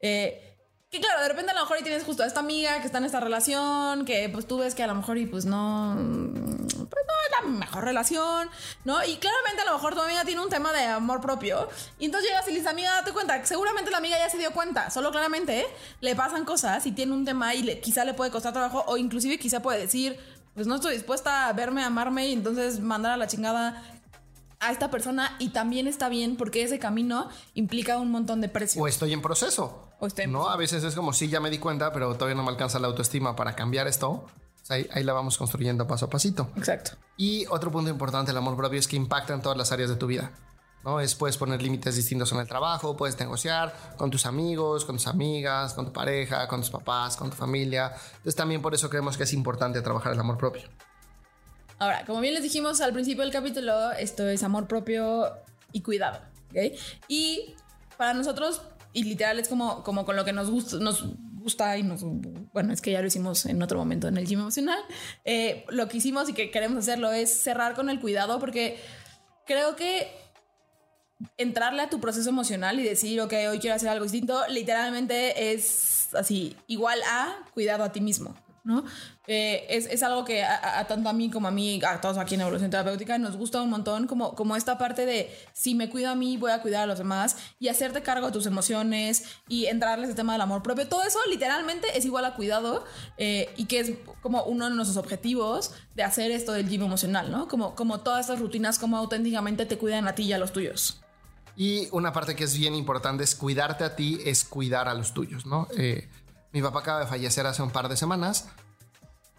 Eh, 0.00 0.44
que 0.90 1.00
claro, 1.00 1.20
de 1.20 1.28
repente 1.28 1.50
a 1.52 1.54
lo 1.54 1.60
mejor 1.60 1.76
y 1.78 1.82
tienes 1.82 2.02
justo 2.02 2.22
a 2.22 2.26
esta 2.26 2.40
amiga 2.40 2.80
que 2.80 2.86
está 2.86 2.96
en 2.98 3.04
esta 3.04 3.20
relación, 3.20 4.06
que 4.06 4.30
pues 4.30 4.46
tú 4.46 4.56
ves 4.58 4.74
que 4.74 4.82
a 4.82 4.86
lo 4.86 4.94
mejor 4.94 5.18
y 5.18 5.26
pues 5.26 5.44
no, 5.44 5.94
pues 5.98 7.04
no 7.06 7.14
es 7.26 7.42
la 7.42 7.46
mejor 7.46 7.84
relación, 7.84 8.48
¿no? 8.86 9.04
Y 9.04 9.16
claramente 9.18 9.60
a 9.62 9.66
lo 9.66 9.74
mejor 9.74 9.94
tu 9.94 10.00
amiga 10.00 10.24
tiene 10.24 10.40
un 10.40 10.48
tema 10.48 10.72
de 10.72 10.84
amor 10.84 11.20
propio. 11.20 11.68
Y 11.98 12.06
entonces 12.06 12.30
llegas 12.30 12.46
y 12.46 12.52
le 12.52 12.56
dices, 12.60 12.72
amiga, 12.72 12.90
date 12.94 13.12
cuenta, 13.12 13.44
seguramente 13.44 13.90
la 13.90 13.98
amiga 13.98 14.16
ya 14.18 14.30
se 14.30 14.38
dio 14.38 14.50
cuenta, 14.52 14.88
solo 14.88 15.10
claramente 15.10 15.66
le 16.00 16.16
pasan 16.16 16.46
cosas 16.46 16.86
y 16.86 16.92
tiene 16.92 17.12
un 17.12 17.26
tema 17.26 17.54
y 17.54 17.62
le- 17.64 17.80
quizá 17.80 18.06
le 18.06 18.14
puede 18.14 18.30
costar 18.30 18.54
trabajo 18.54 18.82
o 18.86 18.96
inclusive 18.96 19.38
quizá 19.38 19.60
puede 19.60 19.78
decir, 19.80 20.18
pues 20.58 20.66
no 20.66 20.74
estoy 20.74 20.94
dispuesta 20.94 21.46
a 21.46 21.52
verme, 21.52 21.84
amarme 21.84 22.26
y 22.26 22.32
entonces 22.32 22.80
mandar 22.80 23.12
a 23.12 23.16
la 23.16 23.28
chingada 23.28 23.80
a 24.58 24.72
esta 24.72 24.90
persona 24.90 25.36
y 25.38 25.50
también 25.50 25.86
está 25.86 26.08
bien 26.08 26.36
porque 26.36 26.64
ese 26.64 26.80
camino 26.80 27.28
implica 27.54 27.96
un 27.98 28.10
montón 28.10 28.40
de 28.40 28.48
precios. 28.48 28.82
O 28.82 28.88
estoy 28.88 29.12
en 29.12 29.22
proceso. 29.22 29.88
O 30.00 30.08
estoy 30.08 30.24
en 30.24 30.32
no, 30.32 30.48
a 30.50 30.56
veces 30.56 30.82
es 30.82 30.96
como, 30.96 31.12
sí, 31.12 31.28
ya 31.28 31.38
me 31.38 31.48
di 31.48 31.58
cuenta, 31.58 31.92
pero 31.92 32.12
todavía 32.14 32.34
no 32.34 32.42
me 32.42 32.50
alcanza 32.50 32.80
la 32.80 32.88
autoestima 32.88 33.36
para 33.36 33.54
cambiar 33.54 33.86
esto. 33.86 34.08
O 34.10 34.30
sea, 34.64 34.78
ahí, 34.78 34.88
ahí 34.92 35.04
la 35.04 35.12
vamos 35.12 35.38
construyendo 35.38 35.86
paso 35.86 36.06
a 36.06 36.10
pasito. 36.10 36.50
Exacto. 36.56 36.90
Y 37.16 37.46
otro 37.46 37.70
punto 37.70 37.88
importante 37.88 38.30
del 38.30 38.38
amor 38.38 38.56
propio 38.56 38.80
es 38.80 38.88
que 38.88 38.96
impacta 38.96 39.34
en 39.34 39.42
todas 39.42 39.56
las 39.56 39.70
áreas 39.70 39.90
de 39.90 39.94
tu 39.94 40.08
vida. 40.08 40.32
¿No? 40.84 41.00
Es, 41.00 41.14
puedes 41.14 41.36
poner 41.36 41.60
límites 41.62 41.96
distintos 41.96 42.32
en 42.32 42.38
el 42.38 42.46
trabajo, 42.46 42.96
puedes 42.96 43.18
negociar 43.18 43.74
con 43.96 44.10
tus 44.10 44.26
amigos, 44.26 44.84
con 44.84 44.96
tus 44.96 45.06
amigas, 45.06 45.74
con 45.74 45.86
tu 45.86 45.92
pareja, 45.92 46.46
con 46.48 46.60
tus 46.60 46.70
papás, 46.70 47.16
con 47.16 47.30
tu 47.30 47.36
familia. 47.36 47.92
Entonces 48.16 48.36
también 48.36 48.62
por 48.62 48.74
eso 48.74 48.88
creemos 48.88 49.16
que 49.16 49.24
es 49.24 49.32
importante 49.32 49.80
trabajar 49.82 50.12
el 50.12 50.20
amor 50.20 50.38
propio. 50.38 50.62
Ahora, 51.78 52.04
como 52.06 52.20
bien 52.20 52.34
les 52.34 52.42
dijimos 52.42 52.80
al 52.80 52.92
principio 52.92 53.22
del 53.22 53.32
capítulo, 53.32 53.92
esto 53.92 54.28
es 54.28 54.42
amor 54.42 54.66
propio 54.66 55.32
y 55.72 55.82
cuidado. 55.82 56.20
¿ok? 56.50 56.76
Y 57.06 57.54
para 57.96 58.14
nosotros, 58.14 58.62
y 58.92 59.04
literal 59.04 59.38
es 59.38 59.48
como, 59.48 59.84
como 59.84 60.04
con 60.04 60.16
lo 60.16 60.24
que 60.24 60.32
nos 60.32 60.50
gusta, 60.50 60.78
nos 60.78 61.04
gusta 61.40 61.76
y 61.78 61.82
nos... 61.82 62.00
Bueno, 62.52 62.72
es 62.72 62.80
que 62.80 62.90
ya 62.90 63.00
lo 63.00 63.06
hicimos 63.06 63.46
en 63.46 63.62
otro 63.62 63.78
momento 63.78 64.08
en 64.08 64.16
el 64.16 64.26
gym 64.26 64.40
emocional. 64.40 64.78
eh, 65.24 65.64
lo 65.68 65.88
que 65.88 65.98
hicimos 65.98 66.28
y 66.28 66.32
que 66.32 66.50
queremos 66.50 66.78
hacerlo 66.78 67.12
es 67.12 67.32
cerrar 67.32 67.74
con 67.74 67.90
el 67.90 68.00
cuidado 68.00 68.40
porque 68.40 68.80
creo 69.46 69.76
que 69.76 70.10
entrarle 71.36 71.82
a 71.82 71.90
tu 71.90 72.00
proceso 72.00 72.28
emocional 72.28 72.78
y 72.78 72.84
decir, 72.84 73.20
ok, 73.20 73.32
hoy 73.50 73.58
quiero 73.58 73.76
hacer 73.76 73.88
algo 73.88 74.04
distinto, 74.04 74.40
literalmente 74.48 75.52
es 75.52 76.14
así, 76.14 76.56
igual 76.66 77.00
a 77.10 77.36
cuidado 77.54 77.84
a 77.84 77.92
ti 77.92 78.00
mismo, 78.00 78.34
¿no? 78.64 78.84
Eh, 79.26 79.66
es, 79.68 79.86
es 79.86 80.02
algo 80.02 80.24
que 80.24 80.42
a, 80.42 80.86
tanto 80.86 81.08
a 81.08 81.12
mí 81.12 81.28
como 81.30 81.48
a 81.48 81.50
mí, 81.50 81.80
a 81.86 82.00
todos 82.00 82.16
aquí 82.16 82.36
en 82.36 82.42
Evolución 82.42 82.70
Terapéutica, 82.70 83.18
nos 83.18 83.36
gusta 83.36 83.60
un 83.60 83.68
montón, 83.68 84.06
como, 84.06 84.34
como 84.34 84.56
esta 84.56 84.78
parte 84.78 85.06
de 85.06 85.30
si 85.52 85.74
me 85.74 85.90
cuido 85.90 86.10
a 86.10 86.14
mí, 86.14 86.36
voy 86.36 86.52
a 86.52 86.62
cuidar 86.62 86.84
a 86.84 86.86
los 86.86 86.98
demás 86.98 87.36
y 87.58 87.68
hacerte 87.68 88.02
cargo 88.02 88.26
de 88.26 88.32
tus 88.32 88.46
emociones 88.46 89.24
y 89.48 89.66
entrarles 89.66 90.10
el 90.10 90.14
tema 90.14 90.32
del 90.32 90.40
amor 90.40 90.62
propio. 90.62 90.88
Todo 90.88 91.02
eso 91.02 91.18
literalmente 91.28 91.88
es 91.94 92.04
igual 92.04 92.24
a 92.24 92.34
cuidado 92.34 92.84
eh, 93.18 93.52
y 93.56 93.66
que 93.66 93.80
es 93.80 93.92
como 94.22 94.44
uno 94.44 94.68
de 94.68 94.74
nuestros 94.74 94.96
objetivos 94.96 95.72
de 95.94 96.04
hacer 96.04 96.30
esto 96.30 96.52
del 96.52 96.68
gym 96.68 96.82
emocional, 96.82 97.30
¿no? 97.30 97.48
Como, 97.48 97.74
como 97.74 98.00
todas 98.00 98.20
estas 98.20 98.38
rutinas, 98.38 98.78
como 98.78 98.96
auténticamente 98.96 99.66
te 99.66 99.76
cuidan 99.76 100.08
a 100.08 100.14
ti 100.14 100.22
y 100.22 100.32
a 100.32 100.38
los 100.38 100.52
tuyos. 100.52 101.00
Y 101.58 101.88
una 101.90 102.12
parte 102.12 102.36
que 102.36 102.44
es 102.44 102.56
bien 102.56 102.76
importante 102.76 103.24
es 103.24 103.34
cuidarte 103.34 103.82
a 103.82 103.96
ti, 103.96 104.20
es 104.24 104.44
cuidar 104.44 104.88
a 104.88 104.94
los 104.94 105.12
tuyos, 105.12 105.44
¿no? 105.44 105.66
Eh, 105.76 106.08
mi 106.52 106.62
papá 106.62 106.78
acaba 106.78 107.00
de 107.00 107.06
fallecer 107.06 107.46
hace 107.48 107.62
un 107.62 107.72
par 107.72 107.88
de 107.88 107.96
semanas 107.96 108.46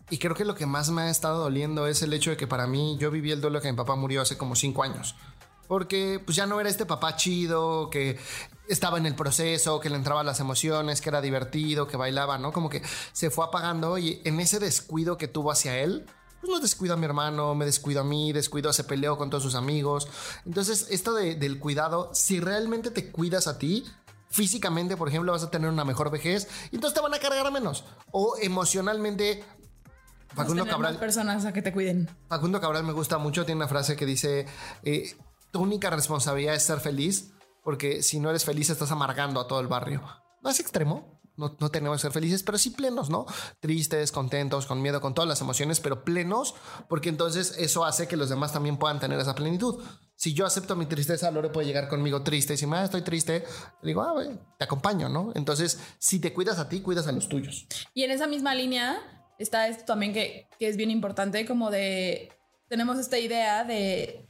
y 0.09 0.17
creo 0.17 0.35
que 0.35 0.43
lo 0.43 0.53
que 0.53 0.65
más 0.65 0.89
me 0.89 1.03
ha 1.03 1.09
estado 1.09 1.39
doliendo 1.43 1.87
es 1.87 2.01
el 2.01 2.11
hecho 2.11 2.31
de 2.31 2.35
que 2.35 2.45
para 2.45 2.67
mí 2.67 2.97
yo 2.99 3.09
viví 3.09 3.31
el 3.31 3.39
duelo 3.39 3.61
que 3.61 3.71
mi 3.71 3.77
papá 3.77 3.95
murió 3.95 4.21
hace 4.21 4.37
como 4.37 4.57
cinco 4.57 4.83
años. 4.83 5.15
Porque 5.69 6.19
pues 6.25 6.35
ya 6.35 6.45
no 6.45 6.59
era 6.59 6.67
este 6.67 6.85
papá 6.85 7.15
chido, 7.15 7.89
que 7.89 8.19
estaba 8.67 8.97
en 8.97 9.05
el 9.05 9.15
proceso, 9.15 9.79
que 9.79 9.89
le 9.89 9.95
entraban 9.95 10.25
las 10.25 10.41
emociones, 10.41 10.99
que 10.99 11.07
era 11.07 11.21
divertido, 11.21 11.87
que 11.87 11.95
bailaba, 11.95 12.37
¿no? 12.37 12.51
Como 12.51 12.69
que 12.69 12.81
se 13.13 13.29
fue 13.29 13.45
apagando 13.45 13.97
y 13.97 14.19
en 14.25 14.41
ese 14.41 14.59
descuido 14.59 15.17
que 15.17 15.29
tuvo 15.29 15.51
hacia 15.51 15.77
él, 15.77 16.05
pues 16.39 16.51
no 16.51 16.59
descuido 16.59 16.93
a 16.93 16.97
mi 16.97 17.05
hermano, 17.05 17.55
me 17.55 17.65
descuido 17.65 18.01
a 18.01 18.03
mí, 18.03 18.31
descuido, 18.31 18.71
se 18.73 18.83
peleó 18.83 19.17
con 19.17 19.29
todos 19.29 19.43
sus 19.43 19.55
amigos. 19.55 20.07
Entonces, 20.45 20.87
esto 20.89 21.13
del 21.13 21.59
cuidado, 21.59 22.11
si 22.13 22.39
realmente 22.39 22.91
te 22.91 23.11
cuidas 23.11 23.47
a 23.47 23.57
ti, 23.57 23.85
físicamente, 24.29 24.95
por 24.95 25.09
ejemplo, 25.09 25.31
vas 25.31 25.43
a 25.43 25.51
tener 25.51 25.69
una 25.69 25.85
mejor 25.85 26.11
vejez 26.11 26.47
y 26.71 26.75
entonces 26.75 26.95
te 26.95 27.01
van 27.01 27.13
a 27.13 27.19
cargar 27.19 27.51
menos. 27.51 27.83
O 28.11 28.35
emocionalmente, 28.41 29.43
Facundo 30.33 30.65
Cabral. 30.65 30.97
personas 30.97 31.45
a 31.45 31.53
que 31.53 31.61
te 31.61 31.73
cuiden. 31.73 32.09
Facundo 32.27 32.61
Cabral 32.61 32.83
me 32.83 32.93
gusta 32.93 33.17
mucho, 33.17 33.45
tiene 33.45 33.57
una 33.57 33.67
frase 33.67 33.95
que 33.95 34.05
dice, 34.05 34.45
eh, 34.83 35.15
tu 35.51 35.61
única 35.61 35.89
responsabilidad 35.89 36.55
es 36.55 36.63
ser 36.63 36.79
feliz, 36.79 37.33
porque 37.63 38.03
si 38.03 38.19
no 38.19 38.29
eres 38.29 38.45
feliz 38.45 38.69
estás 38.69 38.91
amargando 38.91 39.39
a 39.39 39.47
todo 39.47 39.59
el 39.59 39.67
barrio. 39.67 40.01
¿No 40.41 40.49
es 40.49 40.59
extremo? 40.59 41.18
No, 41.39 41.71
tenemos 41.71 41.97
que 41.97 42.01
ser 42.03 42.11
felices, 42.11 42.43
pero 42.43 42.57
sí 42.57 42.71
plenos, 42.71 43.09
¿no? 43.09 43.25
Tristes, 43.59 44.11
contentos, 44.11 44.65
con 44.65 44.81
miedo, 44.81 45.01
con 45.01 45.13
todas 45.13 45.27
las 45.27 45.41
emociones, 45.41 45.79
pero 45.79 46.03
plenos, 46.03 46.55
porque 46.87 47.09
entonces 47.09 47.55
eso 47.57 47.85
hace 47.85 48.07
que 48.07 48.17
los 48.17 48.29
demás 48.29 48.53
también 48.53 48.77
puedan 48.77 48.99
tener 48.99 49.19
esa 49.19 49.35
plenitud. 49.35 49.83
Si 50.15 50.33
yo 50.33 50.45
acepto 50.45 50.75
mi 50.75 50.85
tristeza, 50.85 51.31
Lore 51.31 51.49
puede 51.49 51.67
llegar 51.67 51.87
conmigo 51.87 52.23
triste 52.23 52.53
y 52.53 52.57
si 52.57 52.67
me 52.67 52.77
ah, 52.77 52.83
estoy 52.83 53.01
triste, 53.01 53.45
digo, 53.81 54.01
ah, 54.01 54.21
te 54.57 54.65
acompaño, 54.65 55.07
¿no? 55.07 55.31
Entonces, 55.35 55.79
si 55.97 56.19
te 56.19 56.33
cuidas 56.33 56.59
a 56.59 56.67
ti, 56.67 56.81
cuidas 56.81 57.07
a 57.07 57.11
los 57.11 57.29
tuyos. 57.29 57.65
Y 57.93 58.03
en 58.03 58.11
esa 58.11 58.27
misma 58.27 58.53
línea 58.53 58.99
está 59.37 59.67
esto 59.67 59.85
también 59.85 60.13
que, 60.13 60.47
que 60.59 60.67
es 60.67 60.75
bien 60.75 60.91
importante, 60.91 61.45
como 61.45 61.71
de, 61.71 62.29
tenemos 62.67 62.99
esta 62.99 63.17
idea 63.17 63.63
de 63.63 64.28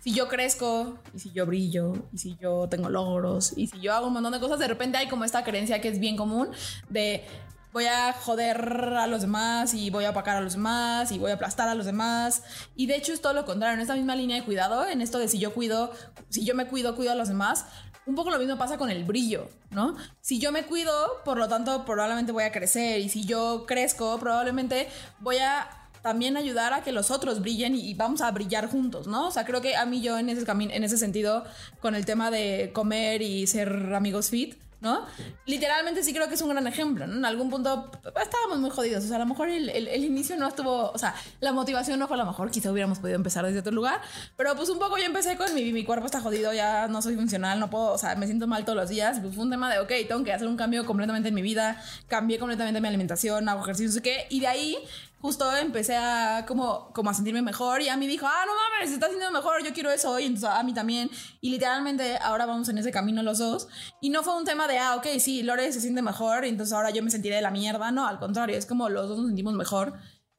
si 0.00 0.12
yo 0.12 0.28
crezco 0.28 0.98
y 1.14 1.18
si 1.18 1.30
yo 1.32 1.46
brillo 1.46 1.94
y 2.12 2.18
si 2.18 2.36
yo 2.40 2.68
tengo 2.68 2.88
logros 2.88 3.52
y 3.56 3.66
si 3.66 3.80
yo 3.80 3.94
hago 3.94 4.08
un 4.08 4.14
montón 4.14 4.32
de 4.32 4.40
cosas, 4.40 4.58
de 4.58 4.68
repente 4.68 4.98
hay 4.98 5.08
como 5.08 5.24
esta 5.24 5.44
creencia 5.44 5.80
que 5.80 5.88
es 5.88 5.98
bien 5.98 6.16
común 6.16 6.50
de 6.88 7.24
voy 7.72 7.86
a 7.86 8.12
joder 8.12 8.58
a 8.96 9.06
los 9.06 9.22
demás 9.22 9.74
y 9.74 9.90
voy 9.90 10.04
a 10.04 10.10
apacar 10.10 10.36
a 10.36 10.40
los 10.40 10.54
demás 10.54 11.12
y 11.12 11.18
voy 11.18 11.30
a 11.30 11.34
aplastar 11.34 11.68
a 11.68 11.74
los 11.74 11.86
demás. 11.86 12.42
Y 12.76 12.86
de 12.86 12.96
hecho 12.96 13.12
es 13.12 13.20
todo 13.20 13.32
lo 13.32 13.44
contrario, 13.44 13.74
en 13.74 13.80
esta 13.80 13.94
misma 13.94 14.16
línea 14.16 14.36
de 14.36 14.44
cuidado, 14.44 14.86
en 14.86 15.00
esto 15.00 15.18
de 15.18 15.28
si 15.28 15.38
yo 15.38 15.52
cuido, 15.52 15.92
si 16.28 16.44
yo 16.44 16.54
me 16.54 16.66
cuido, 16.66 16.96
cuido 16.96 17.12
a 17.12 17.14
los 17.14 17.28
demás. 17.28 17.66
Un 18.06 18.14
poco 18.14 18.30
lo 18.30 18.38
mismo 18.38 18.58
pasa 18.58 18.78
con 18.78 18.90
el 18.90 19.04
brillo, 19.04 19.48
¿no? 19.70 19.94
Si 20.20 20.40
yo 20.40 20.52
me 20.52 20.64
cuido, 20.64 20.92
por 21.24 21.38
lo 21.38 21.48
tanto, 21.48 21.84
probablemente 21.84 22.32
voy 22.32 22.44
a 22.44 22.50
crecer. 22.50 23.00
Y 23.00 23.08
si 23.08 23.24
yo 23.24 23.66
crezco, 23.66 24.18
probablemente 24.18 24.88
voy 25.20 25.36
a 25.36 25.68
también 26.02 26.36
ayudar 26.36 26.72
a 26.72 26.82
que 26.82 26.92
los 26.92 27.10
otros 27.10 27.40
brillen 27.40 27.74
y, 27.74 27.94
vamos 27.94 28.20
a 28.20 28.30
brillar 28.30 28.68
juntos, 28.68 29.06
¿no? 29.06 29.28
O 29.28 29.30
sea, 29.30 29.44
creo 29.44 29.60
que 29.60 29.76
a 29.76 29.84
mí 29.86 30.00
yo 30.00 30.18
en 30.18 30.28
ese 30.28 30.44
camino, 30.44 30.72
en 30.72 30.84
ese 30.84 30.96
sentido, 30.96 31.44
con 31.80 31.94
el 31.94 32.06
tema 32.06 32.30
de 32.30 32.70
comer 32.72 33.22
y 33.22 33.46
ser 33.46 33.94
amigos 33.94 34.30
fit, 34.30 34.54
¿no? 34.80 35.04
Literalmente 35.44 36.02
sí 36.02 36.14
creo 36.14 36.28
que 36.28 36.34
es 36.34 36.42
un 36.42 36.48
gran 36.48 36.66
ejemplo, 36.66 37.06
¿no? 37.06 37.16
En 37.16 37.24
algún 37.24 37.50
punto 37.50 37.90
estábamos 38.20 38.58
muy 38.58 38.70
jodidos, 38.70 39.04
o 39.04 39.08
sea, 39.08 39.16
a 39.16 39.18
lo 39.20 39.26
mejor 39.26 39.48
el, 39.50 39.68
el, 39.68 40.04
inicio 40.04 40.36
no 40.36 40.48
estuvo, 40.48 40.90
o 40.90 40.98
sea, 40.98 41.14
la 41.40 41.52
motivación 41.52 41.98
no 41.98 42.08
fue 42.08 42.16
a 42.16 42.20
lo 42.20 42.26
mejor, 42.26 42.50
quizá 42.50 42.72
hubiéramos 42.72 42.98
podido 42.98 43.16
empezar 43.16 43.44
desde 43.44 43.58
otro 43.58 43.72
lugar, 43.72 44.00
pero 44.36 44.56
pues 44.56 44.70
un 44.70 44.78
poco 44.78 44.96
yo 44.96 45.04
empecé 45.04 45.36
con 45.36 45.54
mi, 45.54 45.72
mi 45.72 45.84
cuerpo 45.84 46.06
está 46.06 46.20
jodido, 46.20 46.54
ya 46.54 46.88
no 46.88 47.02
soy 47.02 47.14
funcional, 47.14 47.60
no 47.60 47.68
puedo, 47.68 47.92
o 47.92 47.98
sea, 47.98 48.16
me 48.16 48.26
siento 48.26 48.46
mal 48.46 48.64
todos 48.64 48.76
los 48.76 48.88
días, 48.88 49.20
pues 49.20 49.34
fue 49.34 49.44
un 49.44 49.50
tema 49.50 49.70
de, 49.70 49.80
ok, 49.80 49.92
tengo 50.08 50.24
que 50.24 50.32
hacer 50.32 50.48
un 50.48 50.56
cambio 50.56 50.86
completamente 50.86 51.28
en 51.28 51.34
mi 51.34 51.42
vida, 51.42 51.82
cambié 52.08 52.38
completamente 52.38 52.80
mi 52.80 52.88
alimentación, 52.88 53.48
hago 53.50 53.60
ejercicio, 53.60 53.88
no 53.88 53.94
sé 53.94 54.02
qué, 54.02 54.26
y 54.30 54.40
de 54.40 54.46
ahí 54.46 54.78
justo 55.20 55.54
empecé 55.56 55.96
a 55.96 56.44
como, 56.46 56.92
como 56.92 57.10
a 57.10 57.14
sentirme 57.14 57.42
mejor 57.42 57.82
y 57.82 57.88
a 57.88 57.96
mí 57.96 58.06
dijo, 58.06 58.26
ah, 58.26 58.44
no 58.46 58.52
mames, 58.54 58.88
se 58.88 58.94
está 58.94 59.06
haciendo 59.06 59.30
mejor, 59.30 59.62
yo 59.64 59.72
quiero 59.72 59.90
eso 59.90 60.18
y 60.18 60.24
entonces 60.24 60.50
a 60.50 60.62
mí 60.62 60.74
también. 60.74 61.10
Y 61.40 61.50
literalmente 61.50 62.18
ahora 62.18 62.46
vamos 62.46 62.68
en 62.68 62.78
ese 62.78 62.90
camino 62.90 63.22
los 63.22 63.38
dos. 63.38 63.68
Y 64.00 64.10
no 64.10 64.22
fue 64.22 64.36
un 64.36 64.44
tema 64.44 64.66
de, 64.66 64.78
ah, 64.78 64.96
ok, 64.96 65.06
sí, 65.18 65.42
Lore 65.42 65.72
se 65.72 65.80
siente 65.80 66.02
mejor 66.02 66.44
entonces 66.44 66.72
ahora 66.72 66.90
yo 66.90 67.02
me 67.02 67.10
sentiré 67.10 67.36
de 67.36 67.42
la 67.42 67.50
mierda. 67.50 67.90
No, 67.90 68.06
al 68.06 68.18
contrario, 68.18 68.56
es 68.56 68.66
como 68.66 68.88
los 68.88 69.08
dos 69.08 69.18
nos 69.18 69.28
sentimos 69.28 69.54
mejor. 69.54 69.94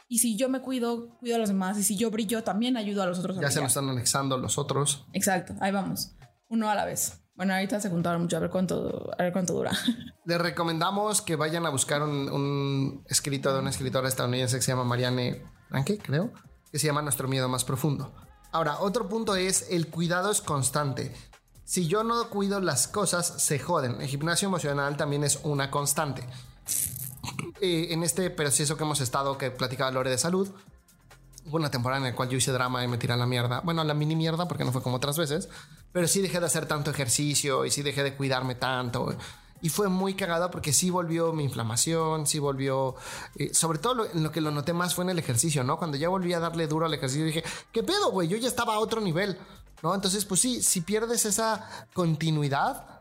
Y 0.08 0.20
si 0.20 0.36
yo 0.36 0.50
me 0.50 0.60
cuido, 0.60 1.18
cuido 1.20 1.38
a 1.38 1.40
los 1.40 1.50
demás. 1.50 1.78
Y 1.78 1.84
si 1.84 1.96
yo 1.98 2.12
brillo, 2.12 2.44
también 2.44 2.76
ayudo 2.76 3.04
a 3.04 3.06
los 3.06 3.20
otros. 3.20 3.40
Ya 3.40 3.50
se 3.50 3.62
nos 3.62 3.70
están 3.70 3.90
anexando 3.90 4.38
los 4.38 4.58
otros. 4.58 5.06
Exacto, 5.14 5.56
ahí 5.62 5.72
vamos. 5.72 6.16
Uno 6.50 6.70
a 6.70 6.76
la 6.76 6.86
vez. 6.86 7.21
Bueno, 7.42 7.56
ahorita 7.56 7.80
se 7.80 7.90
juntaron 7.90 8.22
mucho, 8.22 8.38
a 8.38 8.40
ver 8.40 8.52
cuánto, 8.52 9.10
a 9.18 9.24
ver 9.24 9.34
cuánto 9.34 9.54
dura. 9.54 9.72
Les 10.26 10.40
recomendamos 10.40 11.24
que 11.24 11.36
vayan 11.36 11.66
a 11.66 11.72
buscar 11.72 12.04
un, 12.04 13.04
escrito 13.10 13.52
de 13.52 13.58
una 13.62 13.72
escritora 13.72 14.08
estadounidense 14.08 14.58
que 14.58 14.62
se 14.62 14.72
llama 14.72 14.84
Marianne 14.84 15.44
Franke, 15.68 15.98
creo, 15.98 16.32
que 16.72 16.78
se 16.78 16.86
llama 16.86 17.02
Nuestro 17.02 17.28
miedo 17.28 17.50
más 17.50 17.66
profundo. 17.66 18.14
Ahora, 18.52 18.78
otro 18.80 19.10
punto 19.10 19.36
es 19.36 19.72
el 19.72 19.88
cuidado 19.88 20.30
es 20.30 20.40
constante. 20.40 21.16
Si 21.64 21.88
yo 21.88 22.04
no 22.04 22.30
cuido 22.30 22.62
las 22.62 22.88
cosas, 22.88 23.42
se 23.42 23.58
joden. 23.58 24.00
El 24.02 24.08
gimnasio 24.08 24.48
emocional 24.48 24.96
también 24.96 25.24
es 25.24 25.40
una 25.42 25.72
constante. 25.72 26.24
Eh, 27.60 27.88
en 27.90 28.04
este 28.04 28.30
proceso 28.30 28.78
que 28.78 28.84
hemos 28.84 29.02
estado, 29.02 29.40
que 29.40 29.50
platicaba 29.50 29.90
Lore 29.90 30.12
de 30.12 30.20
salud, 30.20 30.48
hubo 31.48 31.58
una 31.58 31.72
temporada 31.72 32.06
en 32.06 32.12
la 32.12 32.16
cual 32.16 32.30
yo 32.30 32.38
hice 32.38 32.52
drama 32.52 32.84
y 32.84 32.88
me 32.88 33.00
tiré 33.00 33.18
la 33.18 33.26
mierda. 33.26 33.62
Bueno, 33.62 33.84
la 33.84 33.96
mini 33.96 34.16
mierda, 34.16 34.48
porque 34.48 34.64
no 34.64 34.72
fue 34.72 34.84
como 34.84 34.98
otras 34.98 35.18
veces. 35.18 35.50
Pero 35.92 36.08
sí 36.08 36.22
dejé 36.22 36.40
de 36.40 36.46
hacer 36.46 36.66
tanto 36.66 36.92
ejercicio 36.92 37.66
y 37.66 37.72
sí 37.72 37.82
dejé 37.82 38.04
de 38.04 38.16
cuidarme 38.16 38.56
tanto. 38.56 39.16
Y 39.62 39.70
fue 39.70 39.90
muy 39.90 40.16
cagado 40.16 40.50
porque 40.50 40.74
sí 40.74 40.90
volvió 40.90 41.34
mi 41.34 41.44
inflamación, 41.44 42.26
sí 42.26 42.40
volvió... 42.40 42.96
Eh, 43.36 43.54
sobre 43.54 43.78
todo 43.78 43.94
lo, 43.94 44.06
lo 44.14 44.32
que 44.32 44.42
lo 44.42 44.52
noté 44.52 44.74
más 44.74 44.96
fue 44.96 45.04
en 45.04 45.12
el 45.12 45.20
ejercicio, 45.20 45.64
¿no? 45.64 45.78
Cuando 45.78 45.98
ya 45.98 46.10
volví 46.10 46.34
a 46.34 46.40
darle 46.40 46.68
duro 46.68 46.86
al 46.86 46.94
ejercicio 46.94 47.26
dije, 47.26 47.44
¿qué 47.72 47.84
pedo, 47.84 48.12
güey? 48.12 48.28
Yo 48.28 48.38
ya 48.38 48.48
estaba 48.48 48.76
a 48.76 48.80
otro 48.80 49.02
nivel, 49.02 49.38
¿no? 49.84 49.94
Entonces, 49.94 50.26
pues 50.26 50.40
sí, 50.40 50.64
si 50.64 50.82
pierdes 50.82 51.26
esa 51.26 51.88
continuidad, 51.94 53.01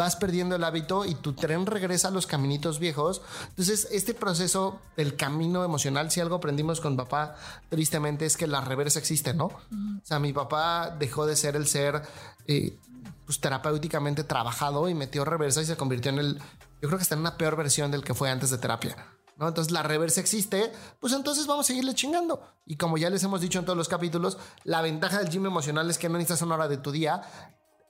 vas 0.00 0.16
perdiendo 0.16 0.56
el 0.56 0.64
hábito 0.64 1.04
y 1.04 1.14
tu 1.14 1.34
tren 1.34 1.66
regresa 1.66 2.08
a 2.08 2.10
los 2.10 2.26
caminitos 2.26 2.78
viejos. 2.78 3.20
Entonces, 3.50 3.86
este 3.92 4.14
proceso 4.14 4.80
del 4.96 5.14
camino 5.14 5.62
emocional, 5.62 6.10
si 6.10 6.20
algo 6.20 6.36
aprendimos 6.36 6.80
con 6.80 6.96
papá, 6.96 7.36
tristemente, 7.68 8.24
es 8.24 8.38
que 8.38 8.46
la 8.46 8.62
reversa 8.62 8.98
existe, 8.98 9.34
¿no? 9.34 9.44
O 9.44 10.02
sea, 10.02 10.18
mi 10.18 10.32
papá 10.32 10.96
dejó 10.98 11.26
de 11.26 11.36
ser 11.36 11.54
el 11.54 11.66
ser 11.66 12.00
eh, 12.46 12.78
pues, 13.26 13.42
terapéuticamente 13.42 14.24
trabajado 14.24 14.88
y 14.88 14.94
metió 14.94 15.26
reversa 15.26 15.60
y 15.60 15.66
se 15.66 15.76
convirtió 15.76 16.10
en 16.12 16.18
el, 16.18 16.38
yo 16.80 16.88
creo 16.88 16.96
que 16.96 17.02
está 17.02 17.14
en 17.14 17.20
una 17.20 17.36
peor 17.36 17.56
versión 17.56 17.90
del 17.90 18.02
que 18.02 18.14
fue 18.14 18.30
antes 18.30 18.48
de 18.48 18.56
terapia. 18.56 18.96
¿No? 19.36 19.48
Entonces 19.48 19.70
la 19.70 19.82
reversa 19.82 20.22
existe, 20.22 20.72
pues 20.98 21.12
entonces 21.12 21.46
vamos 21.46 21.66
a 21.66 21.68
seguirle 21.68 21.94
chingando. 21.94 22.42
Y 22.64 22.76
como 22.76 22.96
ya 22.96 23.10
les 23.10 23.22
hemos 23.22 23.42
dicho 23.42 23.58
en 23.58 23.66
todos 23.66 23.76
los 23.76 23.88
capítulos, 23.88 24.38
la 24.64 24.80
ventaja 24.80 25.18
del 25.18 25.28
gym 25.28 25.44
emocional 25.44 25.90
es 25.90 25.98
que 25.98 26.08
no 26.08 26.16
necesitas 26.16 26.40
una 26.40 26.54
hora 26.54 26.68
de 26.68 26.78
tu 26.78 26.90
día, 26.90 27.22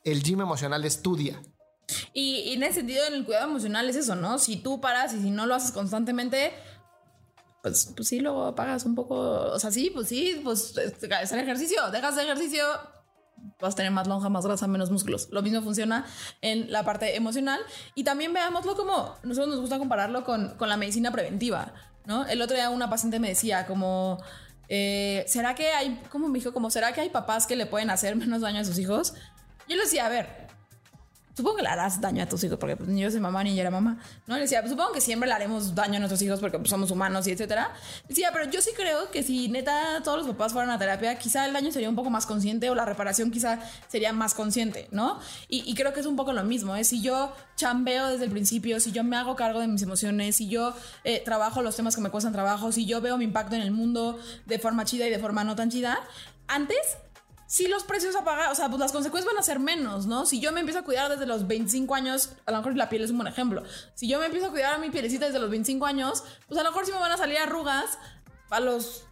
el 0.02 0.25
gym 0.25 0.40
emocional 0.40 0.85
es 0.85 1.02
tu 1.02 1.14
día. 1.14 1.40
Y, 2.12 2.52
en 2.54 2.62
ese 2.62 2.80
sentido, 2.80 3.04
en 3.06 3.14
el 3.14 3.25
cuidado 3.25 3.49
emocional 3.49 3.88
es 3.88 3.97
eso, 3.97 4.14
¿no? 4.14 4.38
Si 4.38 4.56
tú 4.56 4.80
paras 4.80 5.14
y 5.14 5.20
si 5.20 5.30
no 5.30 5.47
lo 5.47 5.54
haces 5.54 5.73
constantemente, 5.73 6.52
pues, 7.62 7.92
pues 7.94 8.09
sí, 8.09 8.20
luego 8.20 8.54
pagas 8.54 8.85
un 8.85 8.94
poco. 8.94 9.14
O 9.14 9.59
sea, 9.59 9.70
sí, 9.70 9.90
pues 9.92 10.09
sí, 10.09 10.40
pues 10.42 10.75
es 10.76 11.32
el 11.32 11.38
ejercicio. 11.38 11.90
Dejas 11.90 12.16
de 12.16 12.23
ejercicio, 12.23 12.64
vas 13.61 13.75
a 13.75 13.76
tener 13.76 13.92
más 13.92 14.06
lonja, 14.06 14.28
más 14.28 14.47
grasa, 14.47 14.66
menos 14.66 14.90
músculos. 14.90 15.28
Lo 15.30 15.42
mismo 15.42 15.62
funciona 15.62 16.06
en 16.40 16.70
la 16.73 16.85
parte 16.85 17.16
emocional. 17.16 17.61
Y 17.94 18.04
también 18.04 18.32
veámoslo 18.32 18.76
como, 18.76 19.16
nosotros 19.23 19.49
nos 19.49 19.61
gusta 19.61 19.78
compararlo 19.78 20.25
con, 20.25 20.56
con 20.56 20.68
la 20.68 20.76
medicina 20.76 21.11
preventiva, 21.11 21.75
¿no? 22.06 22.26
El 22.26 22.40
otro 22.42 22.56
día 22.56 22.70
una 22.70 22.90
paciente 22.90 23.18
me 23.18 23.28
decía 23.28 23.66
como... 23.66 24.18
Eh, 24.73 25.25
¿Será 25.26 25.56
que 25.56 25.73
hay, 25.73 26.00
como 26.11 26.28
me 26.28 26.38
dijo, 26.38 26.52
como, 26.52 26.70
¿será 26.70 26.92
que 26.92 27.00
hay 27.00 27.11
papás 27.11 27.49
que 27.49 27.56
le 27.56 27.66
pueden 27.66 27.90
hacer 27.90 28.14
menos 28.16 28.40
daño 28.40 28.61
a 28.61 28.64
sus 28.64 28.78
hijos? 28.78 29.14
Yo 29.68 29.76
le 29.76 29.82
decía, 29.82 30.06
a 30.06 30.09
ver, 30.09 30.50
supongo 31.40 31.56
que 31.56 31.62
le 31.62 31.68
harás 31.68 32.00
daño 32.00 32.23
a 32.23 32.26
tus 32.26 32.44
hijos, 32.44 32.59
porque 32.59 32.76
pues, 32.76 32.88
ni 32.88 33.00
yo 33.00 33.11
soy 33.11 33.20
mamá 33.20 33.42
ni 33.42 33.52
ella 33.52 33.62
era 33.62 33.70
mamá, 33.70 33.99
¿no? 34.26 34.35
Le 34.35 34.42
decía, 34.42 34.61
pues, 34.61 34.70
supongo 34.70 34.92
que 34.92 35.00
siempre 35.00 35.28
le 35.28 35.35
haremos 35.35 35.75
daño 35.75 35.97
a 35.97 35.99
nuestros 35.99 36.20
hijos 36.23 36.40
porque 36.40 36.59
pues, 36.59 36.70
somos 36.70 36.90
humanos 36.90 37.26
y 37.26 37.32
etcétera. 37.32 37.73
Decía, 38.09 38.30
pero 38.32 38.50
yo 38.50 38.61
sí 38.61 38.70
creo 38.76 39.11
que 39.11 39.23
si 39.23 39.49
neta 39.49 40.02
todos 40.04 40.18
los 40.18 40.26
papás 40.28 40.52
fueran 40.52 40.70
a 40.70 40.78
terapia, 40.78 41.18
quizá 41.18 41.47
el 41.47 41.52
daño 41.52 41.73
sería 41.73 41.88
un 41.88 41.97
poco 41.97 42.11
más 42.11 42.26
consciente 42.26 42.70
o 42.70 42.75
la 42.75 42.85
reparación 42.85 43.30
quizá 43.30 43.59
sería 43.88 44.12
más 44.12 44.35
consciente, 44.35 44.88
¿no? 44.90 45.18
Y, 45.49 45.75
creo 45.75 45.94
que 45.94 46.00
es 46.00 46.06
un 46.06 46.16
poco 46.16 46.32
lo 46.32 46.44
mismo, 46.44 46.76
¿eh? 46.76 46.85
Si 46.85 47.00
yo 47.00 47.32
chambeo 47.56 48.09
desde 48.09 48.25
el 48.25 48.30
principio, 48.30 48.80
si 48.80 48.92
yo 48.92 49.02
me 49.02 49.16
hago 49.16 49.35
cargo 49.35 49.61
de 49.61 49.68
mis 49.68 49.82
emociones, 49.82 50.37
si 50.37 50.49
yo 50.49 50.75
eh, 51.04 51.23
trabajo 51.25 51.62
los 51.62 51.75
temas 51.75 51.94
que 51.94 52.02
me 52.02 52.11
cuestan 52.11 52.32
trabajo, 52.32 52.70
si 52.73 52.85
yo 52.85 53.00
veo 53.00 53.16
mi 53.16 53.25
impacto 53.25 53.56
en 53.56 53.62
el 53.62 53.70
mundo 53.70 54.18
de 54.44 54.59
forma 54.59 54.85
chida 54.85 55.06
y 55.06 55.11
de 55.11 55.18
forma 55.18 55.42
no 55.44 55.56
tan 55.56 55.70
chida, 55.70 55.99
antes 56.49 56.76
si 57.50 57.66
los 57.66 57.83
precios 57.83 58.14
a 58.14 58.50
o 58.52 58.54
sea, 58.54 58.69
pues 58.69 58.78
las 58.78 58.92
consecuencias 58.92 59.35
van 59.35 59.40
a 59.40 59.42
ser 59.42 59.59
menos, 59.59 60.07
¿no? 60.07 60.25
Si 60.25 60.38
yo 60.38 60.52
me 60.52 60.61
empiezo 60.61 60.78
a 60.78 60.83
cuidar 60.85 61.11
desde 61.11 61.26
los 61.26 61.49
25 61.49 61.97
años, 61.97 62.30
a 62.47 62.52
lo 62.52 62.59
mejor 62.59 62.76
la 62.76 62.88
piel 62.88 63.02
es 63.02 63.11
un 63.11 63.16
buen 63.19 63.26
ejemplo. 63.26 63.64
Si 63.97 64.07
yo 64.07 64.21
me 64.21 64.26
empiezo 64.26 64.47
a 64.47 64.50
cuidar 64.50 64.75
a 64.75 64.78
mi 64.78 64.88
pielecita 64.88 65.26
desde 65.26 65.40
los 65.40 65.50
25 65.50 65.85
años, 65.85 66.23
pues 66.47 66.61
a 66.61 66.62
lo 66.62 66.71
mejor 66.71 66.87
sí 66.87 66.92
me 66.92 67.00
van 67.00 67.11
a 67.11 67.16
salir 67.16 67.38
arrugas 67.38 67.99
a 68.50 68.61
los 68.61 69.02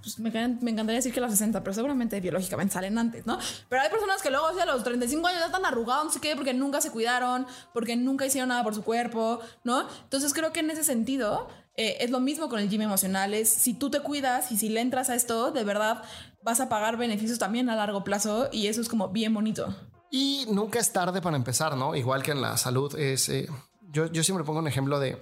pues 0.00 0.18
me, 0.18 0.28
encantaría 0.30 0.94
decir 0.94 1.12
que 1.12 1.18
a 1.18 1.22
los 1.22 1.30
60, 1.32 1.62
pero 1.62 1.74
seguramente 1.74 2.20
biológicamente 2.20 2.72
salen 2.72 2.96
antes, 2.96 3.26
¿no? 3.26 3.38
Pero 3.68 3.82
hay 3.82 3.90
personas 3.90 4.22
que 4.22 4.30
luego, 4.30 4.46
o 4.46 4.60
a 4.60 4.66
los 4.66 4.82
35 4.82 5.26
años 5.26 5.40
ya 5.40 5.46
están 5.46 5.66
arrugados, 5.66 6.06
no 6.06 6.10
sé 6.10 6.20
qué, 6.20 6.36
porque 6.36 6.54
nunca 6.54 6.80
se 6.80 6.90
cuidaron, 6.90 7.46
porque 7.74 7.96
nunca 7.96 8.24
hicieron 8.24 8.48
nada 8.48 8.62
por 8.62 8.74
su 8.74 8.82
cuerpo, 8.82 9.40
¿no? 9.62 9.86
Entonces 10.04 10.32
creo 10.32 10.52
que 10.52 10.60
en 10.60 10.70
ese 10.70 10.84
sentido 10.84 11.48
eh, 11.76 11.96
es 12.00 12.10
lo 12.10 12.20
mismo 12.20 12.48
con 12.48 12.60
el 12.60 12.68
gym 12.68 12.82
emocional, 12.82 13.34
es 13.34 13.48
si 13.48 13.74
tú 13.74 13.90
te 13.90 14.00
cuidas 14.00 14.52
y 14.52 14.58
si 14.58 14.68
le 14.68 14.80
entras 14.80 15.10
a 15.10 15.14
esto, 15.14 15.50
de 15.50 15.64
verdad 15.64 16.02
vas 16.44 16.60
a 16.60 16.68
pagar 16.68 16.96
beneficios 16.96 17.38
también 17.38 17.68
a 17.70 17.74
largo 17.76 18.04
plazo 18.04 18.48
y 18.52 18.68
eso 18.68 18.80
es 18.80 18.88
como 18.88 19.08
bien 19.08 19.34
bonito. 19.34 19.74
Y 20.10 20.46
nunca 20.50 20.78
es 20.78 20.92
tarde 20.92 21.20
para 21.20 21.36
empezar, 21.36 21.76
¿no? 21.76 21.96
Igual 21.96 22.22
que 22.22 22.30
en 22.30 22.40
la 22.40 22.56
salud 22.56 22.94
es... 22.96 23.28
Eh, 23.28 23.48
yo, 23.90 24.06
yo 24.06 24.22
siempre 24.22 24.44
pongo 24.44 24.60
un 24.60 24.68
ejemplo 24.68 25.00
de 25.00 25.20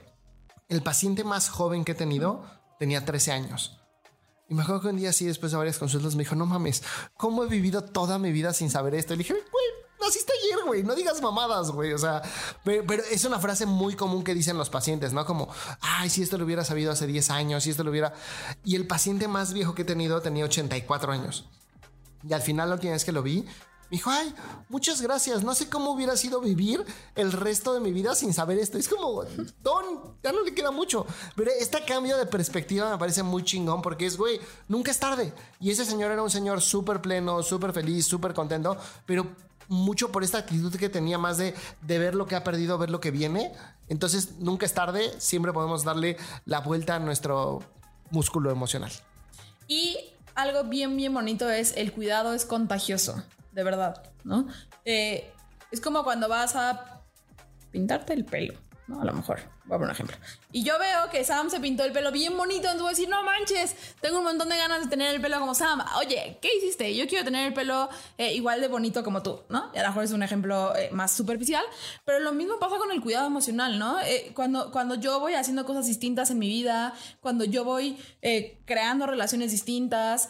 el 0.69 0.83
paciente 0.83 1.25
más 1.25 1.49
joven 1.49 1.85
que 1.85 1.93
he 1.93 1.95
tenido 1.95 2.45
tenía 2.79 3.05
13 3.05 3.33
años. 3.33 3.79
Y 4.49 4.55
me 4.55 4.63
acuerdo 4.63 4.83
que 4.83 4.89
un 4.89 4.97
día 4.97 5.11
así, 5.11 5.25
después 5.25 5.53
de 5.53 5.59
varias 5.59 5.79
consultas, 5.79 6.15
me 6.15 6.25
dijo, 6.25 6.35
no 6.35 6.47
mames, 6.47 6.83
¿cómo 7.17 7.45
he 7.45 7.49
vivido 7.49 7.85
toda 7.85 8.19
mi 8.19 8.33
vida 8.33 8.53
sin 8.53 8.71
saber 8.71 8.95
esto? 8.95 9.15
Y 9.15 9.19
le 9.19 9.23
dije, 9.23 9.35
güey, 9.35 9.65
naciste 10.01 10.32
güey, 10.67 10.83
no 10.83 10.95
digas 10.95 11.21
mamadas, 11.21 11.71
güey. 11.71 11.93
O 11.93 11.99
sea, 11.99 12.23
pero, 12.65 12.85
pero, 12.87 13.03
es 13.11 13.25
una 13.25 13.39
frase 13.39 13.67
muy 13.67 13.95
común 13.95 14.25
que 14.25 14.35
dicen 14.35 14.57
los 14.57 14.71
pacientes, 14.71 15.13
¿no? 15.13 15.25
Como, 15.25 15.49
ay, 15.81 16.11
si 16.11 16.23
esto 16.23 16.39
lo 16.39 16.45
hubiera 16.45 16.65
sabido 16.65 16.93
hace 16.93 17.07
10 17.07 17.31
años, 17.31 17.65
si 17.65 17.71
esto 17.71 17.85
lo 17.85 17.91
hubiera... 17.91 18.13
Y 18.65 18.77
el 18.77 18.87
paciente 18.87 19.29
más 19.29 19.53
viejo 19.53 19.75
que 19.75 19.83
he 19.83 19.87
tenido 19.87 20.21
tenía 20.21 20.45
84 20.45 21.13
años. 21.13 21.47
Y 22.29 22.33
al 22.33 22.43
final 22.43 22.69
la 22.69 22.77
última 22.77 22.93
vez 22.93 23.05
que 23.05 23.13
lo 23.13 23.23
vi, 23.23 23.45
me 23.93 23.97
dijo, 23.97 24.09
ay, 24.09 24.35
muchas 24.71 25.03
gracias. 25.03 25.45
No 25.45 25.55
sé 25.55 25.69
cómo 25.69 25.91
hubiera 25.91 26.17
sido 26.17 26.41
vivir 26.41 26.83
el 27.15 27.31
resto 27.31 27.75
de 27.75 27.81
mi 27.81 27.93
vida 27.93 28.15
sin 28.15 28.33
saber 28.33 28.59
esto. 28.59 28.79
Es 28.79 28.89
como, 28.89 29.23
Don, 29.63 30.17
ya 30.23 30.33
no 30.33 30.43
le 30.43 30.55
queda 30.55 30.71
mucho. 30.71 31.05
Pero 31.37 31.51
este 31.61 31.85
cambio 31.85 32.17
de 32.17 32.25
perspectiva 32.25 32.91
me 32.91 32.97
parece 32.97 33.23
muy 33.23 33.45
chingón 33.45 33.83
porque 33.83 34.07
es, 34.07 34.17
güey, 34.17 34.41
nunca 34.69 34.91
es 34.91 34.99
tarde. 34.99 35.35
Y 35.61 35.71
ese 35.71 35.85
señor 35.85 36.11
era 36.11 36.23
un 36.23 36.31
señor 36.31 36.63
súper 36.63 37.03
pleno, 37.03 37.43
súper 37.43 37.75
feliz, 37.75 38.07
súper 38.07 38.33
contento, 38.33 38.79
pero 39.05 39.27
mucho 39.73 40.13
por 40.13 40.23
esta 40.23 40.39
actitud 40.39 40.75
que 40.77 40.89
tenía 40.89 41.19
más 41.19 41.39
de, 41.39 41.55
de 41.81 41.99
ver 41.99 42.15
lo 42.15 42.27
que 42.27 42.37
ha 42.37 42.45
perdido, 42.45 42.79
ver 42.79 42.91
lo 42.91 43.01
que 43.01 43.11
viene. 43.11 43.53
Entonces, 43.89 44.39
nunca 44.39 44.67
es 44.67 44.75
tarde. 44.75 45.13
Siempre 45.19 45.53
podemos 45.53 45.85
darle 45.85 46.17
la 46.45 46.61
vuelta 46.61 46.97
a 46.97 46.99
nuestro 46.99 47.61
músculo 48.11 48.51
emocional. 48.51 48.93
Y 49.67 49.97
algo 50.35 50.65
bien, 50.65 50.97
bien 50.97 51.13
bonito 51.13 51.51
es 51.51 51.75
el 51.77 51.93
cuidado 51.93 52.35
es 52.35 52.45
contagioso 52.45 53.23
de 53.53 53.63
verdad, 53.63 54.03
¿no? 54.25 54.49
Eh, 54.85 55.31
es 55.71 55.81
como 55.81 56.03
cuando 56.05 56.29
vas 56.29 56.57
a 56.57 57.03
pintarte 57.71 58.13
el 58.13 58.25
pelo, 58.25 58.55
¿no? 58.87 59.01
A 59.01 59.05
lo 59.05 59.13
mejor, 59.13 59.39
voy 59.65 59.77
a 59.77 59.79
poner 59.79 59.85
un 59.85 59.91
ejemplo. 59.91 60.17
Y 60.51 60.65
yo 60.65 60.79
veo 60.79 61.11
que 61.11 61.25
Sam 61.25 61.51
se 61.51 61.61
pintó 61.61 61.85
el 61.85 61.93
pelo 61.93 62.13
bien 62.13 62.37
bonito, 62.37 62.63
entonces 62.63 62.83
voy 62.83 62.89
a 62.89 62.91
decir, 62.91 63.09
no 63.09 63.23
manches, 63.23 63.77
tengo 64.01 64.19
un 64.19 64.25
montón 64.25 64.49
de 64.49 64.57
ganas 64.57 64.83
de 64.83 64.89
tener 64.89 65.15
el 65.15 65.21
pelo 65.21 65.39
como 65.39 65.55
Sam. 65.55 65.85
Oye, 65.99 66.39
¿qué 66.41 66.57
hiciste? 66.57 66.95
Yo 66.97 67.07
quiero 67.07 67.25
tener 67.25 67.47
el 67.47 67.55
pelo 67.55 67.89
eh, 68.19 68.33
igual 68.35 68.61
de 68.61 68.69
bonito 68.69 69.03
como 69.05 69.23
tú, 69.23 69.41
¿no? 69.49 69.71
Y 69.75 69.79
a 69.79 69.83
lo 69.83 69.89
mejor 69.89 70.05
es 70.05 70.13
un 70.13 70.23
ejemplo 70.23 70.75
eh, 70.77 70.91
más 70.93 71.13
superficial, 71.13 71.65
pero 72.05 72.21
lo 72.21 72.33
mismo 72.33 72.59
pasa 72.59 72.77
con 72.77 72.91
el 72.91 73.01
cuidado 73.01 73.27
emocional, 73.27 73.79
¿no? 73.79 73.97
cuando, 74.35 74.71
cuando 74.71 74.95
yo 74.97 75.21
voy 75.21 75.35
haciendo 75.35 75.65
cosas 75.65 75.87
distintas 75.87 76.31
en 76.31 76.39
mi 76.39 76.49
vida, 76.49 76.95
cuando 77.21 77.45
yo 77.45 77.65
voy 77.65 77.99
creando 78.65 79.07
relaciones 79.07 79.53
distintas, 79.53 80.29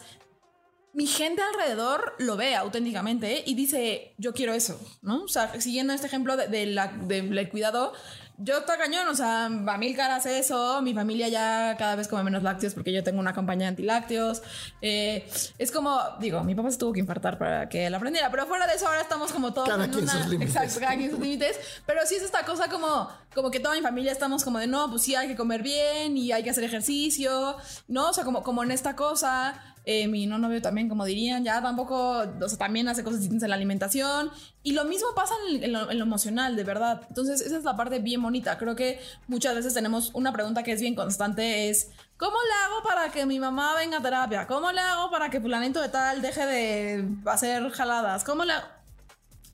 mi 0.93 1.07
gente 1.07 1.41
alrededor 1.41 2.13
lo 2.19 2.37
ve 2.37 2.55
auténticamente 2.55 3.39
¿eh? 3.39 3.43
y 3.47 3.55
dice, 3.55 4.13
yo 4.17 4.33
quiero 4.33 4.53
eso, 4.53 4.79
¿no? 5.01 5.23
O 5.23 5.27
sea, 5.27 5.59
siguiendo 5.59 5.91
este 5.91 6.07
ejemplo 6.07 6.37
de, 6.37 6.65
la, 6.67 6.87
del 6.87 7.49
cuidado, 7.49 7.93
yo 8.37 8.57
estoy 8.57 8.77
cañón, 8.77 9.07
o 9.07 9.15
sea, 9.15 9.45
a 9.45 9.77
mil 9.77 9.95
caras 9.95 10.25
eso, 10.25 10.81
mi 10.81 10.93
familia 10.93 11.29
ya 11.29 11.75
cada 11.77 11.95
vez 11.95 12.07
come 12.07 12.23
menos 12.23 12.43
lácteos 12.43 12.73
porque 12.73 12.91
yo 12.91 13.03
tengo 13.03 13.19
una 13.19 13.33
compañía 13.33 13.67
antilácteos. 13.67 14.41
Eh, 14.81 15.29
es 15.57 15.71
como, 15.71 15.99
digo, 16.19 16.43
mi 16.43 16.55
papá 16.55 16.71
se 16.71 16.77
tuvo 16.77 16.93
que 16.93 16.99
infartar 16.99 17.37
para 17.37 17.69
que 17.69 17.85
él 17.85 17.93
aprendiera, 17.93 18.31
pero 18.31 18.47
fuera 18.47 18.65
de 18.65 18.73
eso 18.73 18.87
ahora 18.87 19.01
estamos 19.01 19.31
como 19.31 19.53
todos 19.53 19.69
cada 19.69 19.85
en 19.85 19.95
una... 19.95 20.11
Sus 20.11 20.27
límites. 20.27 20.55
Exacto, 20.55 20.79
cada 20.79 20.95
quien 20.97 21.11
sus 21.11 21.19
límites. 21.19 21.59
Pero 21.85 22.01
sí 22.05 22.15
es 22.15 22.23
esta 22.23 22.43
cosa 22.43 22.69
como, 22.69 23.09
como 23.33 23.51
que 23.51 23.59
toda 23.59 23.75
mi 23.75 23.81
familia 23.81 24.11
estamos 24.11 24.43
como 24.43 24.59
de, 24.59 24.67
no, 24.67 24.89
pues 24.89 25.03
sí 25.03 25.15
hay 25.15 25.27
que 25.27 25.35
comer 25.35 25.61
bien 25.63 26.17
y 26.17 26.31
hay 26.31 26.43
que 26.43 26.49
hacer 26.49 26.63
ejercicio, 26.63 27.57
¿no? 27.87 28.09
O 28.09 28.13
sea, 28.13 28.23
como, 28.23 28.43
como 28.43 28.63
en 28.63 28.71
esta 28.71 28.95
cosa 28.95 29.73
eh, 29.85 30.07
mi 30.07 30.25
no 30.27 30.37
novio 30.37 30.61
también, 30.61 30.87
como 30.87 31.03
dirían, 31.03 31.43
ya 31.43 31.61
tampoco, 31.61 32.19
o 32.19 32.49
sea, 32.49 32.57
también 32.57 32.87
hace 32.87 33.03
cosas 33.03 33.19
distintas 33.19 33.43
en 33.43 33.49
la 33.49 33.55
alimentación. 33.55 34.31
Y 34.63 34.71
lo 34.73 34.85
mismo 34.85 35.09
pasa 35.13 35.33
en, 35.49 35.73
lo, 35.73 35.91
emocional, 35.91 36.55
de 36.55 36.63
verdad. 36.63 37.01
Entonces, 37.09 37.41
esa 37.41 37.57
es 37.57 37.63
la 37.65 37.75
parte 37.75 37.99
bien 37.99 38.21
bonita. 38.21 38.57
Creo 38.57 38.75
que 38.75 39.01
muchas 39.27 39.55
veces 39.55 39.73
tenemos 39.73 40.11
una 40.13 40.31
pregunta 40.31 40.63
que 40.63 40.71
es 40.71 40.79
bien 40.79 40.95
constante, 40.95 41.69
es, 41.69 41.89
¿cómo 42.17 42.37
le 42.47 42.65
hago 42.65 42.83
para 42.83 43.11
que 43.11 43.25
mi 43.25 43.39
mamá 43.39 43.75
venga 43.75 43.97
a 43.97 44.01
terapia? 44.01 44.47
¿Cómo 44.47 44.71
le 44.71 44.79
hago 44.79 45.11
para 45.11 45.29
que 45.29 45.41
fulanito 45.41 45.81
de 45.81 45.89
tal 45.89 46.21
deje 46.21 46.45
de 46.45 47.09
hacer 47.25 47.69
jaladas? 47.71 48.23
¿Cómo 48.23 48.45
le 48.45 48.53
hago? 48.53 48.67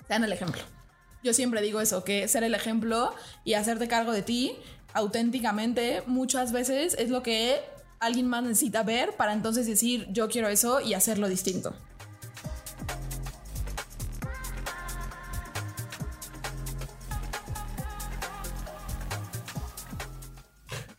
Sean 0.07 0.23
el 0.23 0.33
ejemplo. 0.33 0.78
Yo 1.23 1.33
siempre 1.33 1.61
digo 1.61 1.81
eso, 1.81 2.03
que 2.03 2.27
ser 2.27 2.43
el 2.43 2.55
ejemplo 2.55 3.13
y 3.43 3.53
hacerte 3.53 3.87
cargo 3.87 4.11
de 4.13 4.21
ti 4.21 4.55
auténticamente 4.93 6.01
muchas 6.07 6.51
veces 6.51 6.95
es 6.97 7.09
lo 7.09 7.21
que 7.23 7.59
alguien 7.99 8.27
más 8.27 8.43
necesita 8.43 8.83
ver 8.83 9.15
para 9.17 9.33
entonces 9.33 9.67
decir 9.67 10.07
yo 10.11 10.29
quiero 10.29 10.47
eso 10.47 10.79
y 10.79 10.93
hacerlo 10.93 11.27
distinto. 11.27 11.73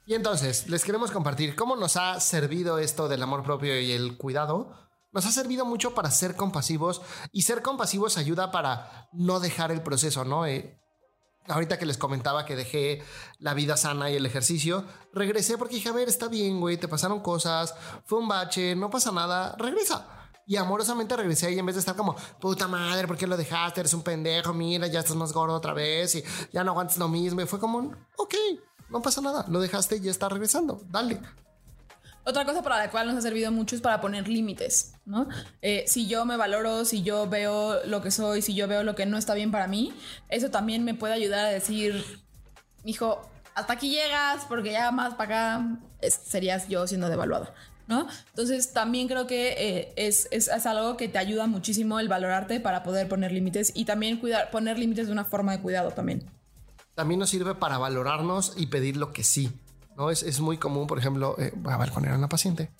Y 0.06 0.14
entonces, 0.14 0.68
les 0.68 0.84
queremos 0.84 1.12
compartir 1.12 1.54
cómo 1.54 1.76
nos 1.76 1.96
ha 1.96 2.18
servido 2.18 2.78
esto 2.78 3.08
del 3.08 3.22
amor 3.22 3.44
propio 3.44 3.80
y 3.80 3.92
el 3.92 4.16
cuidado. 4.16 4.89
Nos 5.12 5.26
ha 5.26 5.32
servido 5.32 5.64
mucho 5.64 5.94
para 5.94 6.10
ser 6.10 6.36
compasivos 6.36 7.02
y 7.32 7.42
ser 7.42 7.62
compasivos 7.62 8.16
ayuda 8.16 8.50
para 8.50 9.08
no 9.12 9.40
dejar 9.40 9.72
el 9.72 9.82
proceso, 9.82 10.24
¿no? 10.24 10.46
Eh, 10.46 10.80
ahorita 11.48 11.78
que 11.78 11.86
les 11.86 11.98
comentaba 11.98 12.44
que 12.44 12.56
dejé 12.56 13.02
la 13.38 13.54
vida 13.54 13.76
sana 13.76 14.10
y 14.10 14.16
el 14.16 14.26
ejercicio, 14.26 14.84
regresé 15.12 15.58
porque 15.58 15.76
dije, 15.76 15.88
a 15.88 15.92
ver, 15.92 16.08
está 16.08 16.28
bien, 16.28 16.60
güey, 16.60 16.76
te 16.76 16.88
pasaron 16.88 17.20
cosas, 17.20 17.74
fue 18.04 18.18
un 18.18 18.28
bache, 18.28 18.76
no 18.76 18.90
pasa 18.90 19.10
nada, 19.10 19.56
regresa. 19.58 20.06
Y 20.46 20.56
amorosamente 20.56 21.16
regresé 21.16 21.52
y 21.52 21.58
en 21.58 21.66
vez 21.66 21.76
de 21.76 21.80
estar 21.80 21.94
como, 21.94 22.16
puta 22.40 22.66
madre, 22.66 23.06
¿por 23.06 23.16
qué 23.16 23.26
lo 23.26 23.36
dejaste? 23.36 23.80
Eres 23.80 23.94
un 23.94 24.02
pendejo, 24.02 24.52
mira, 24.52 24.88
ya 24.88 25.00
estás 25.00 25.14
más 25.14 25.32
gordo 25.32 25.54
otra 25.54 25.72
vez 25.72 26.16
y 26.16 26.24
ya 26.52 26.64
no 26.64 26.72
aguantas 26.72 26.98
lo 26.98 27.08
mismo. 27.08 27.40
Y 27.40 27.46
fue 27.46 27.60
como, 27.60 27.92
ok, 28.16 28.34
no 28.88 29.00
pasa 29.00 29.20
nada, 29.20 29.44
lo 29.48 29.60
dejaste 29.60 29.96
y 29.96 30.00
ya 30.00 30.10
está 30.10 30.28
regresando, 30.28 30.82
dale. 30.88 31.20
Otra 32.30 32.44
cosa 32.44 32.62
para 32.62 32.78
la 32.78 32.92
cual 32.92 33.08
nos 33.08 33.16
ha 33.16 33.22
servido 33.22 33.50
mucho 33.50 33.74
es 33.74 33.82
para 33.82 34.00
poner 34.00 34.28
límites, 34.28 34.94
¿no? 35.04 35.26
Eh, 35.62 35.82
si 35.88 36.06
yo 36.06 36.24
me 36.24 36.36
valoro, 36.36 36.84
si 36.84 37.02
yo 37.02 37.28
veo 37.28 37.84
lo 37.86 38.00
que 38.02 38.12
soy, 38.12 38.40
si 38.40 38.54
yo 38.54 38.68
veo 38.68 38.84
lo 38.84 38.94
que 38.94 39.04
no 39.04 39.18
está 39.18 39.34
bien 39.34 39.50
para 39.50 39.66
mí, 39.66 39.92
eso 40.28 40.48
también 40.48 40.84
me 40.84 40.94
puede 40.94 41.12
ayudar 41.12 41.46
a 41.46 41.48
decir, 41.48 42.04
hijo, 42.84 43.28
hasta 43.56 43.72
aquí 43.72 43.90
llegas, 43.90 44.44
porque 44.48 44.70
ya 44.70 44.92
más 44.92 45.14
para 45.14 45.56
acá 45.56 45.78
serías 46.08 46.68
yo 46.68 46.86
siendo 46.86 47.08
devaluada, 47.08 47.52
¿no? 47.88 48.06
Entonces 48.28 48.72
también 48.72 49.08
creo 49.08 49.26
que 49.26 49.56
eh, 49.58 49.92
es, 49.96 50.28
es, 50.30 50.46
es, 50.46 50.66
algo 50.66 50.96
que 50.96 51.08
te 51.08 51.18
ayuda 51.18 51.48
muchísimo 51.48 51.98
el 51.98 52.06
valorarte 52.06 52.60
para 52.60 52.84
poder 52.84 53.08
poner 53.08 53.32
límites 53.32 53.72
y 53.74 53.86
también 53.86 54.18
cuidar, 54.18 54.52
poner 54.52 54.78
límites 54.78 55.08
de 55.08 55.12
una 55.12 55.24
forma 55.24 55.50
de 55.50 55.62
cuidado 55.62 55.90
también. 55.90 56.30
También 56.94 57.18
nos 57.18 57.30
sirve 57.30 57.56
para 57.56 57.76
valorarnos 57.78 58.54
y 58.56 58.68
pedir 58.68 58.96
lo 58.96 59.12
que 59.12 59.24
sí. 59.24 59.50
¿No? 60.00 60.10
Es, 60.10 60.22
es 60.22 60.40
muy 60.40 60.56
común, 60.56 60.86
por 60.86 60.98
ejemplo, 60.98 61.36
eh, 61.38 61.52
a 61.66 61.76
ver, 61.76 61.90
cuando 61.90 62.08
era 62.08 62.16
una 62.16 62.28
paciente, 62.28 62.70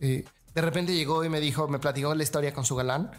eh, 0.00 0.22
de 0.54 0.60
repente 0.60 0.94
llegó 0.94 1.24
y 1.24 1.30
me 1.30 1.40
dijo, 1.40 1.66
me 1.66 1.78
platicó 1.78 2.14
la 2.14 2.22
historia 2.22 2.52
con 2.52 2.64
su 2.66 2.76
galán. 2.76 3.10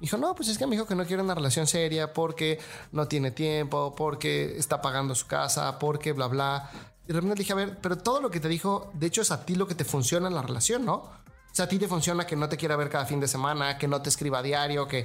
Dijo, 0.00 0.16
no, 0.16 0.34
pues 0.36 0.48
es 0.48 0.56
que 0.56 0.66
me 0.66 0.76
dijo 0.76 0.86
que 0.86 0.94
no 0.94 1.04
quiere 1.04 1.22
una 1.22 1.34
relación 1.34 1.66
seria 1.66 2.12
porque 2.12 2.60
no 2.92 3.08
tiene 3.08 3.32
tiempo, 3.32 3.94
porque 3.96 4.56
está 4.56 4.80
pagando 4.80 5.16
su 5.16 5.26
casa, 5.26 5.80
porque 5.80 6.12
bla, 6.12 6.28
bla. 6.28 6.70
Y 7.04 7.08
de 7.08 7.14
repente 7.14 7.34
le 7.34 7.40
dije, 7.40 7.52
a 7.52 7.56
ver, 7.56 7.78
pero 7.82 7.98
todo 7.98 8.20
lo 8.20 8.30
que 8.30 8.38
te 8.38 8.48
dijo, 8.48 8.92
de 8.94 9.08
hecho 9.08 9.22
es 9.22 9.32
a 9.32 9.44
ti 9.44 9.56
lo 9.56 9.66
que 9.66 9.74
te 9.74 9.84
funciona 9.84 10.28
en 10.28 10.34
la 10.34 10.42
relación, 10.42 10.84
¿no? 10.84 10.94
O 10.94 11.52
sea, 11.52 11.64
a 11.64 11.68
ti 11.68 11.76
te 11.76 11.88
funciona 11.88 12.24
que 12.24 12.36
no 12.36 12.48
te 12.48 12.56
quiera 12.56 12.76
ver 12.76 12.88
cada 12.88 13.04
fin 13.04 13.18
de 13.18 13.26
semana, 13.26 13.76
que 13.78 13.88
no 13.88 14.00
te 14.00 14.08
escriba 14.08 14.38
a 14.38 14.42
diario, 14.42 14.86
que... 14.86 15.02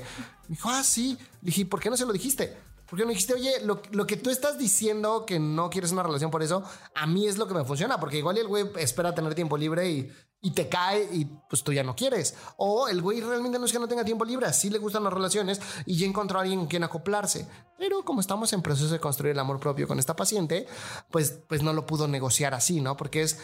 Me 0.47 0.55
dijo, 0.55 0.69
ah, 0.69 0.83
sí. 0.83 1.17
Le 1.41 1.47
dije, 1.47 1.65
¿por 1.65 1.79
qué 1.79 1.89
no 1.89 1.97
se 1.97 2.05
lo 2.05 2.13
dijiste? 2.13 2.55
Porque 2.87 3.05
me 3.05 3.09
dijiste, 3.13 3.33
oye, 3.33 3.61
lo, 3.61 4.07
que 4.07 4.17
tú 4.17 4.29
estás 4.29 4.57
diciendo 4.57 5.25
que 5.25 5.39
no 5.39 5.69
quieres 5.69 5.91
una 5.91 6.03
relación 6.03 6.29
por 6.29 6.43
eso, 6.43 6.63
a 6.93 7.07
mí 7.07 7.27
es 7.27 7.37
lo 7.37 7.47
que 7.47 7.53
me 7.53 7.65
funciona, 7.65 7.99
porque 7.99 8.17
igual 8.17 8.37
el 8.37 8.47
güey 8.47 8.65
espera 8.77 9.15
tener 9.15 9.33
tiempo 9.33 9.57
libre 9.57 9.89
y, 9.89 10.11
y 10.41 10.51
te 10.51 10.69
cae 10.69 11.09
y 11.11 11.25
pues 11.49 11.63
tú 11.63 11.73
ya 11.73 11.83
no 11.83 11.95
quieres. 11.95 12.35
O 12.57 12.87
el 12.87 13.01
güey 13.01 13.21
realmente 13.21 13.57
no 13.57 13.65
es 13.65 13.71
que 13.71 13.79
no 13.79 13.87
tenga 13.87 14.05
tiempo 14.05 14.23
libre, 14.23 14.45
así 14.45 14.69
le 14.69 14.77
gustan 14.77 15.03
las 15.03 15.13
relaciones 15.13 15.59
y 15.85 15.97
ya 15.97 16.05
encontró 16.05 16.37
a 16.37 16.43
alguien 16.43 16.59
en 16.59 16.67
quien 16.67 16.83
acoplarse. 16.83 17.47
Pero 17.79 18.05
como 18.05 18.21
estamos 18.21 18.53
en 18.53 18.61
proceso 18.61 18.91
de 18.91 18.99
construir 18.99 19.31
el 19.31 19.39
amor 19.39 19.59
propio 19.59 19.87
con 19.87 19.97
esta 19.97 20.15
paciente, 20.15 20.67
pues, 21.09 21.39
pues 21.47 21.63
no 21.63 21.73
lo 21.73 21.85
pudo 21.87 22.07
negociar 22.07 22.53
así, 22.53 22.81
¿no? 22.81 22.95
Porque 22.95 23.23
es, 23.23 23.39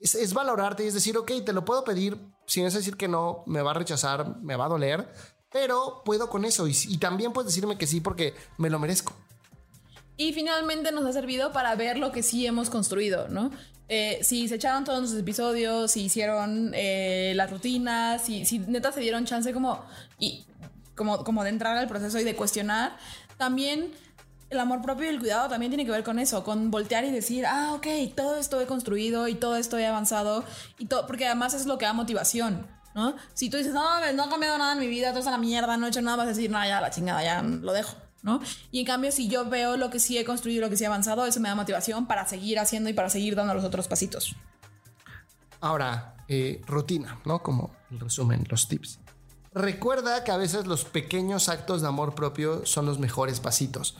es, 0.00 0.16
es 0.16 0.34
valorarte 0.34 0.84
y 0.84 0.88
es 0.88 0.94
decir, 0.94 1.16
ok, 1.16 1.30
te 1.46 1.52
lo 1.52 1.64
puedo 1.64 1.84
pedir, 1.84 2.18
sin 2.46 2.66
es 2.66 2.74
decir 2.74 2.96
que 2.96 3.06
no, 3.06 3.44
me 3.46 3.62
va 3.62 3.70
a 3.70 3.74
rechazar, 3.74 4.40
me 4.42 4.56
va 4.56 4.64
a 4.64 4.70
doler 4.70 5.08
pero 5.52 6.02
puedo 6.04 6.28
con 6.28 6.44
eso 6.44 6.66
y, 6.66 6.96
también 6.98 7.32
puedes 7.32 7.54
decirme 7.54 7.76
que 7.76 7.86
sí 7.86 8.00
porque 8.00 8.34
me 8.58 8.70
lo 8.70 8.78
merezco. 8.78 9.14
Y 10.16 10.32
finalmente 10.32 10.92
nos 10.92 11.04
ha 11.04 11.12
servido 11.12 11.52
para 11.52 11.74
ver 11.74 11.98
lo 11.98 12.12
que 12.12 12.22
sí 12.22 12.46
hemos 12.46 12.70
construido, 12.70 13.28
¿no? 13.28 13.50
Eh, 13.88 14.20
si 14.22 14.48
se 14.48 14.54
echaron 14.54 14.84
todos 14.84 15.00
los 15.02 15.14
episodios, 15.14 15.90
si 15.90 16.04
hicieron 16.04 16.72
eh, 16.74 17.32
las 17.34 17.50
rutinas, 17.50 18.24
si, 18.24 18.44
si 18.44 18.58
neta 18.60 18.92
se 18.92 19.00
dieron 19.00 19.24
chance 19.24 19.52
como, 19.52 19.84
y, 20.18 20.44
como, 20.94 21.24
como 21.24 21.42
de 21.44 21.50
entrar 21.50 21.76
al 21.76 21.88
proceso 21.88 22.18
y 22.18 22.24
de 22.24 22.36
cuestionar, 22.36 22.96
también 23.36 23.92
el 24.52 24.60
amor 24.60 24.82
propio 24.82 25.06
y 25.06 25.08
el 25.08 25.18
cuidado 25.18 25.48
también 25.48 25.70
tiene 25.70 25.84
que 25.84 25.90
ver 25.90 26.04
con 26.04 26.18
eso, 26.18 26.44
con 26.44 26.70
voltear 26.70 27.04
y 27.04 27.10
decir, 27.10 27.46
ah, 27.46 27.72
ok, 27.74 27.86
todo 28.14 28.36
esto 28.36 28.60
he 28.60 28.66
construido 28.66 29.26
y 29.28 29.34
todo 29.34 29.56
esto 29.56 29.78
he 29.78 29.86
avanzado, 29.86 30.44
y 30.78 30.86
todo, 30.86 31.06
porque 31.06 31.26
además 31.26 31.54
es 31.54 31.66
lo 31.66 31.78
que 31.78 31.86
da 31.86 31.92
motivación. 31.92 32.66
¿No? 32.94 33.14
Si 33.34 33.50
tú 33.50 33.56
dices, 33.56 33.72
no, 33.72 34.12
no 34.12 34.24
he 34.24 34.28
cambiado 34.28 34.58
nada 34.58 34.72
en 34.72 34.80
mi 34.80 34.86
vida, 34.86 35.10
todo 35.10 35.20
es 35.20 35.26
a 35.26 35.30
la 35.30 35.38
mierda, 35.38 35.76
no 35.76 35.86
he 35.86 35.88
hecho 35.88 36.02
nada, 36.02 36.18
vas 36.18 36.26
a 36.26 36.28
decir, 36.30 36.50
no, 36.50 36.64
ya 36.64 36.80
la 36.80 36.90
chingada, 36.90 37.22
ya 37.22 37.42
lo 37.42 37.72
dejo, 37.72 37.96
¿no? 38.22 38.40
Y 38.70 38.80
en 38.80 38.86
cambio, 38.86 39.12
si 39.12 39.28
yo 39.28 39.48
veo 39.48 39.76
lo 39.76 39.90
que 39.90 39.98
sí 39.98 40.18
he 40.18 40.24
construido, 40.24 40.62
lo 40.62 40.70
que 40.70 40.76
sí 40.76 40.84
he 40.84 40.86
avanzado, 40.86 41.26
eso 41.26 41.40
me 41.40 41.48
da 41.48 41.54
motivación 41.54 42.06
para 42.06 42.26
seguir 42.26 42.58
haciendo 42.58 42.90
y 42.90 42.92
para 42.92 43.10
seguir 43.10 43.34
dando 43.34 43.54
los 43.54 43.64
otros 43.64 43.88
pasitos. 43.88 44.36
Ahora, 45.60 46.16
eh, 46.28 46.60
rutina, 46.66 47.20
¿no? 47.24 47.42
Como 47.42 47.74
el 47.90 48.00
resumen, 48.00 48.46
los 48.48 48.68
tips. 48.68 48.98
Recuerda 49.54 50.24
que 50.24 50.30
a 50.30 50.38
veces 50.38 50.66
los 50.66 50.84
pequeños 50.84 51.50
actos 51.50 51.82
de 51.82 51.88
amor 51.88 52.14
propio 52.14 52.64
son 52.64 52.86
los 52.86 52.98
mejores 52.98 53.38
pasitos. 53.38 53.96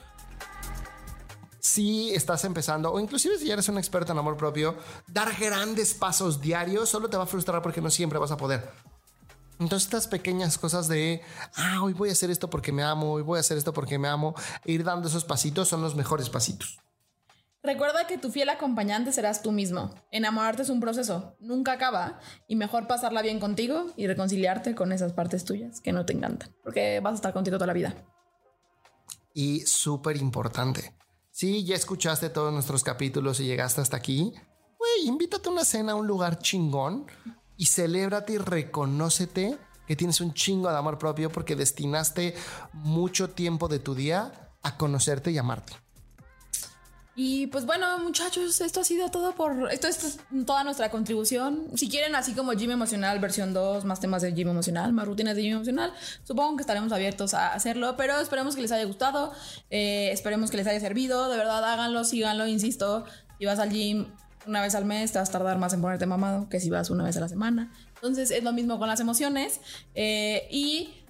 Si 1.64 2.12
estás 2.12 2.44
empezando, 2.44 2.92
o 2.92 2.98
inclusive 2.98 3.38
si 3.38 3.46
ya 3.46 3.52
eres 3.52 3.68
un 3.68 3.78
experto 3.78 4.10
en 4.10 4.18
amor 4.18 4.36
propio, 4.36 4.76
dar 5.06 5.32
grandes 5.38 5.94
pasos 5.94 6.40
diarios 6.40 6.88
solo 6.88 7.08
te 7.08 7.16
va 7.16 7.22
a 7.22 7.26
frustrar 7.26 7.62
porque 7.62 7.80
no 7.80 7.88
siempre 7.88 8.18
vas 8.18 8.32
a 8.32 8.36
poder. 8.36 8.68
Entonces 9.60 9.86
estas 9.86 10.08
pequeñas 10.08 10.58
cosas 10.58 10.88
de, 10.88 11.22
ah, 11.54 11.78
hoy 11.80 11.92
voy 11.92 12.08
a 12.08 12.12
hacer 12.12 12.32
esto 12.32 12.50
porque 12.50 12.72
me 12.72 12.82
amo, 12.82 13.12
hoy 13.12 13.22
voy 13.22 13.36
a 13.36 13.40
hacer 13.40 13.58
esto 13.58 13.72
porque 13.72 13.96
me 13.96 14.08
amo, 14.08 14.34
e 14.64 14.72
ir 14.72 14.82
dando 14.82 15.06
esos 15.06 15.24
pasitos 15.24 15.68
son 15.68 15.82
los 15.82 15.94
mejores 15.94 16.28
pasitos. 16.30 16.80
Recuerda 17.62 18.08
que 18.08 18.18
tu 18.18 18.32
fiel 18.32 18.48
acompañante 18.48 19.12
serás 19.12 19.40
tú 19.40 19.52
mismo. 19.52 19.94
Enamorarte 20.10 20.62
es 20.62 20.68
un 20.68 20.80
proceso, 20.80 21.36
nunca 21.38 21.70
acaba 21.70 22.18
y 22.48 22.56
mejor 22.56 22.88
pasarla 22.88 23.22
bien 23.22 23.38
contigo 23.38 23.86
y 23.96 24.08
reconciliarte 24.08 24.74
con 24.74 24.90
esas 24.90 25.12
partes 25.12 25.44
tuyas 25.44 25.80
que 25.80 25.92
no 25.92 26.04
te 26.04 26.12
encantan, 26.12 26.52
porque 26.64 26.98
vas 26.98 27.12
a 27.12 27.14
estar 27.14 27.32
contigo 27.32 27.58
toda 27.58 27.68
la 27.68 27.72
vida. 27.72 27.94
Y 29.32 29.60
súper 29.60 30.16
importante, 30.16 30.96
si 31.32 31.64
ya 31.64 31.74
escuchaste 31.74 32.28
todos 32.28 32.52
nuestros 32.52 32.84
capítulos 32.84 33.40
y 33.40 33.46
llegaste 33.46 33.80
hasta 33.80 33.96
aquí, 33.96 34.34
güey, 34.78 35.06
invítate 35.08 35.48
a 35.48 35.52
una 35.52 35.64
cena 35.64 35.92
a 35.92 35.94
un 35.94 36.06
lugar 36.06 36.38
chingón 36.38 37.06
y 37.56 37.66
celébrate 37.66 38.34
y 38.34 38.38
reconócete 38.38 39.58
que 39.86 39.96
tienes 39.96 40.20
un 40.20 40.34
chingo 40.34 40.70
de 40.70 40.76
amor 40.76 40.98
propio 40.98 41.32
porque 41.32 41.56
destinaste 41.56 42.34
mucho 42.74 43.30
tiempo 43.30 43.68
de 43.68 43.78
tu 43.78 43.94
día 43.94 44.52
a 44.62 44.76
conocerte 44.76 45.30
y 45.30 45.38
amarte. 45.38 45.72
Y 47.14 47.48
pues 47.48 47.66
bueno, 47.66 47.98
muchachos, 47.98 48.58
esto 48.62 48.80
ha 48.80 48.84
sido 48.84 49.10
todo 49.10 49.34
por. 49.34 49.70
Esto, 49.70 49.86
es 49.86 50.18
toda 50.46 50.64
nuestra 50.64 50.90
contribución. 50.90 51.66
Si 51.74 51.90
quieren, 51.90 52.14
así 52.14 52.32
como 52.32 52.52
Gym 52.52 52.70
Emocional 52.70 53.18
versión 53.18 53.52
2, 53.52 53.84
más 53.84 54.00
temas 54.00 54.22
de 54.22 54.32
Gym 54.32 54.48
Emocional, 54.48 54.94
más 54.94 55.06
rutinas 55.06 55.36
de 55.36 55.42
Gym 55.42 55.52
Emocional, 55.56 55.92
supongo 56.24 56.56
que 56.56 56.62
estaremos 56.62 56.90
abiertos 56.90 57.34
a 57.34 57.52
hacerlo, 57.52 57.96
pero 57.98 58.18
esperemos 58.18 58.56
que 58.56 58.62
les 58.62 58.72
haya 58.72 58.84
gustado. 58.84 59.32
Eh, 59.68 60.10
esperemos 60.10 60.50
que 60.50 60.56
les 60.56 60.66
haya 60.66 60.80
servido. 60.80 61.28
De 61.28 61.36
verdad, 61.36 61.62
háganlo, 61.70 62.04
síganlo, 62.04 62.46
insisto. 62.46 63.04
Si 63.38 63.44
vas 63.44 63.58
al 63.58 63.70
gym 63.70 64.06
una 64.46 64.62
vez 64.62 64.74
al 64.74 64.86
mes, 64.86 65.12
te 65.12 65.18
vas 65.18 65.28
a 65.28 65.32
tardar 65.32 65.58
más 65.58 65.74
en 65.74 65.82
ponerte 65.82 66.06
mamado 66.06 66.48
que 66.48 66.60
si 66.60 66.70
vas 66.70 66.88
una 66.88 67.04
vez 67.04 67.16
a 67.18 67.20
la 67.20 67.28
semana. 67.28 67.70
Entonces, 67.96 68.30
es 68.30 68.42
lo 68.42 68.54
mismo 68.54 68.78
con 68.78 68.88
las 68.88 69.00
emociones. 69.00 69.60
Eh, 69.94 70.48
y 70.50 71.01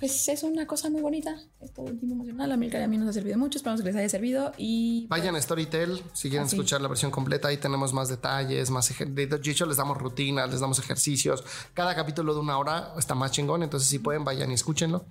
pues 0.00 0.28
es 0.28 0.42
una 0.42 0.66
cosa 0.66 0.88
muy 0.88 1.02
bonita. 1.02 1.36
Esto 1.60 1.82
último 1.82 2.14
emocional. 2.14 2.50
A 2.50 2.56
mí 2.56 2.70
a 2.74 2.88
mí 2.88 2.96
nos 2.96 3.10
ha 3.10 3.12
servido 3.12 3.36
mucho. 3.36 3.58
Esperamos 3.58 3.82
que 3.82 3.88
les 3.88 3.96
haya 3.96 4.08
servido. 4.08 4.52
Y 4.56 5.06
pues, 5.06 5.20
vayan 5.20 5.36
a 5.36 5.42
Storytel 5.42 6.02
si 6.14 6.30
quieren 6.30 6.46
escuchar 6.46 6.80
la 6.80 6.88
versión 6.88 7.10
completa. 7.10 7.48
Ahí 7.48 7.58
tenemos 7.58 7.92
más 7.92 8.08
detalles, 8.08 8.70
más 8.70 8.90
de 8.98 9.40
hecho 9.44 9.66
les 9.66 9.76
damos 9.76 9.98
rutinas, 9.98 10.50
les 10.50 10.60
damos 10.60 10.78
ejercicios. 10.78 11.44
Cada 11.74 11.94
capítulo 11.94 12.32
de 12.32 12.40
una 12.40 12.56
hora 12.56 12.94
está 12.98 13.14
más 13.14 13.30
chingón. 13.30 13.62
Entonces, 13.62 13.90
si 13.90 13.98
pueden, 13.98 14.24
vayan 14.24 14.50
y 14.50 14.54
escúchenlo. 14.54 15.04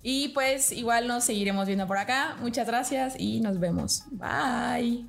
Y 0.00 0.28
pues 0.28 0.70
igual 0.70 1.08
nos 1.08 1.24
seguiremos 1.24 1.66
viendo 1.66 1.88
por 1.88 1.98
acá. 1.98 2.36
Muchas 2.40 2.68
gracias 2.68 3.14
y 3.18 3.40
nos 3.40 3.58
vemos. 3.58 4.04
Bye. 4.12 5.08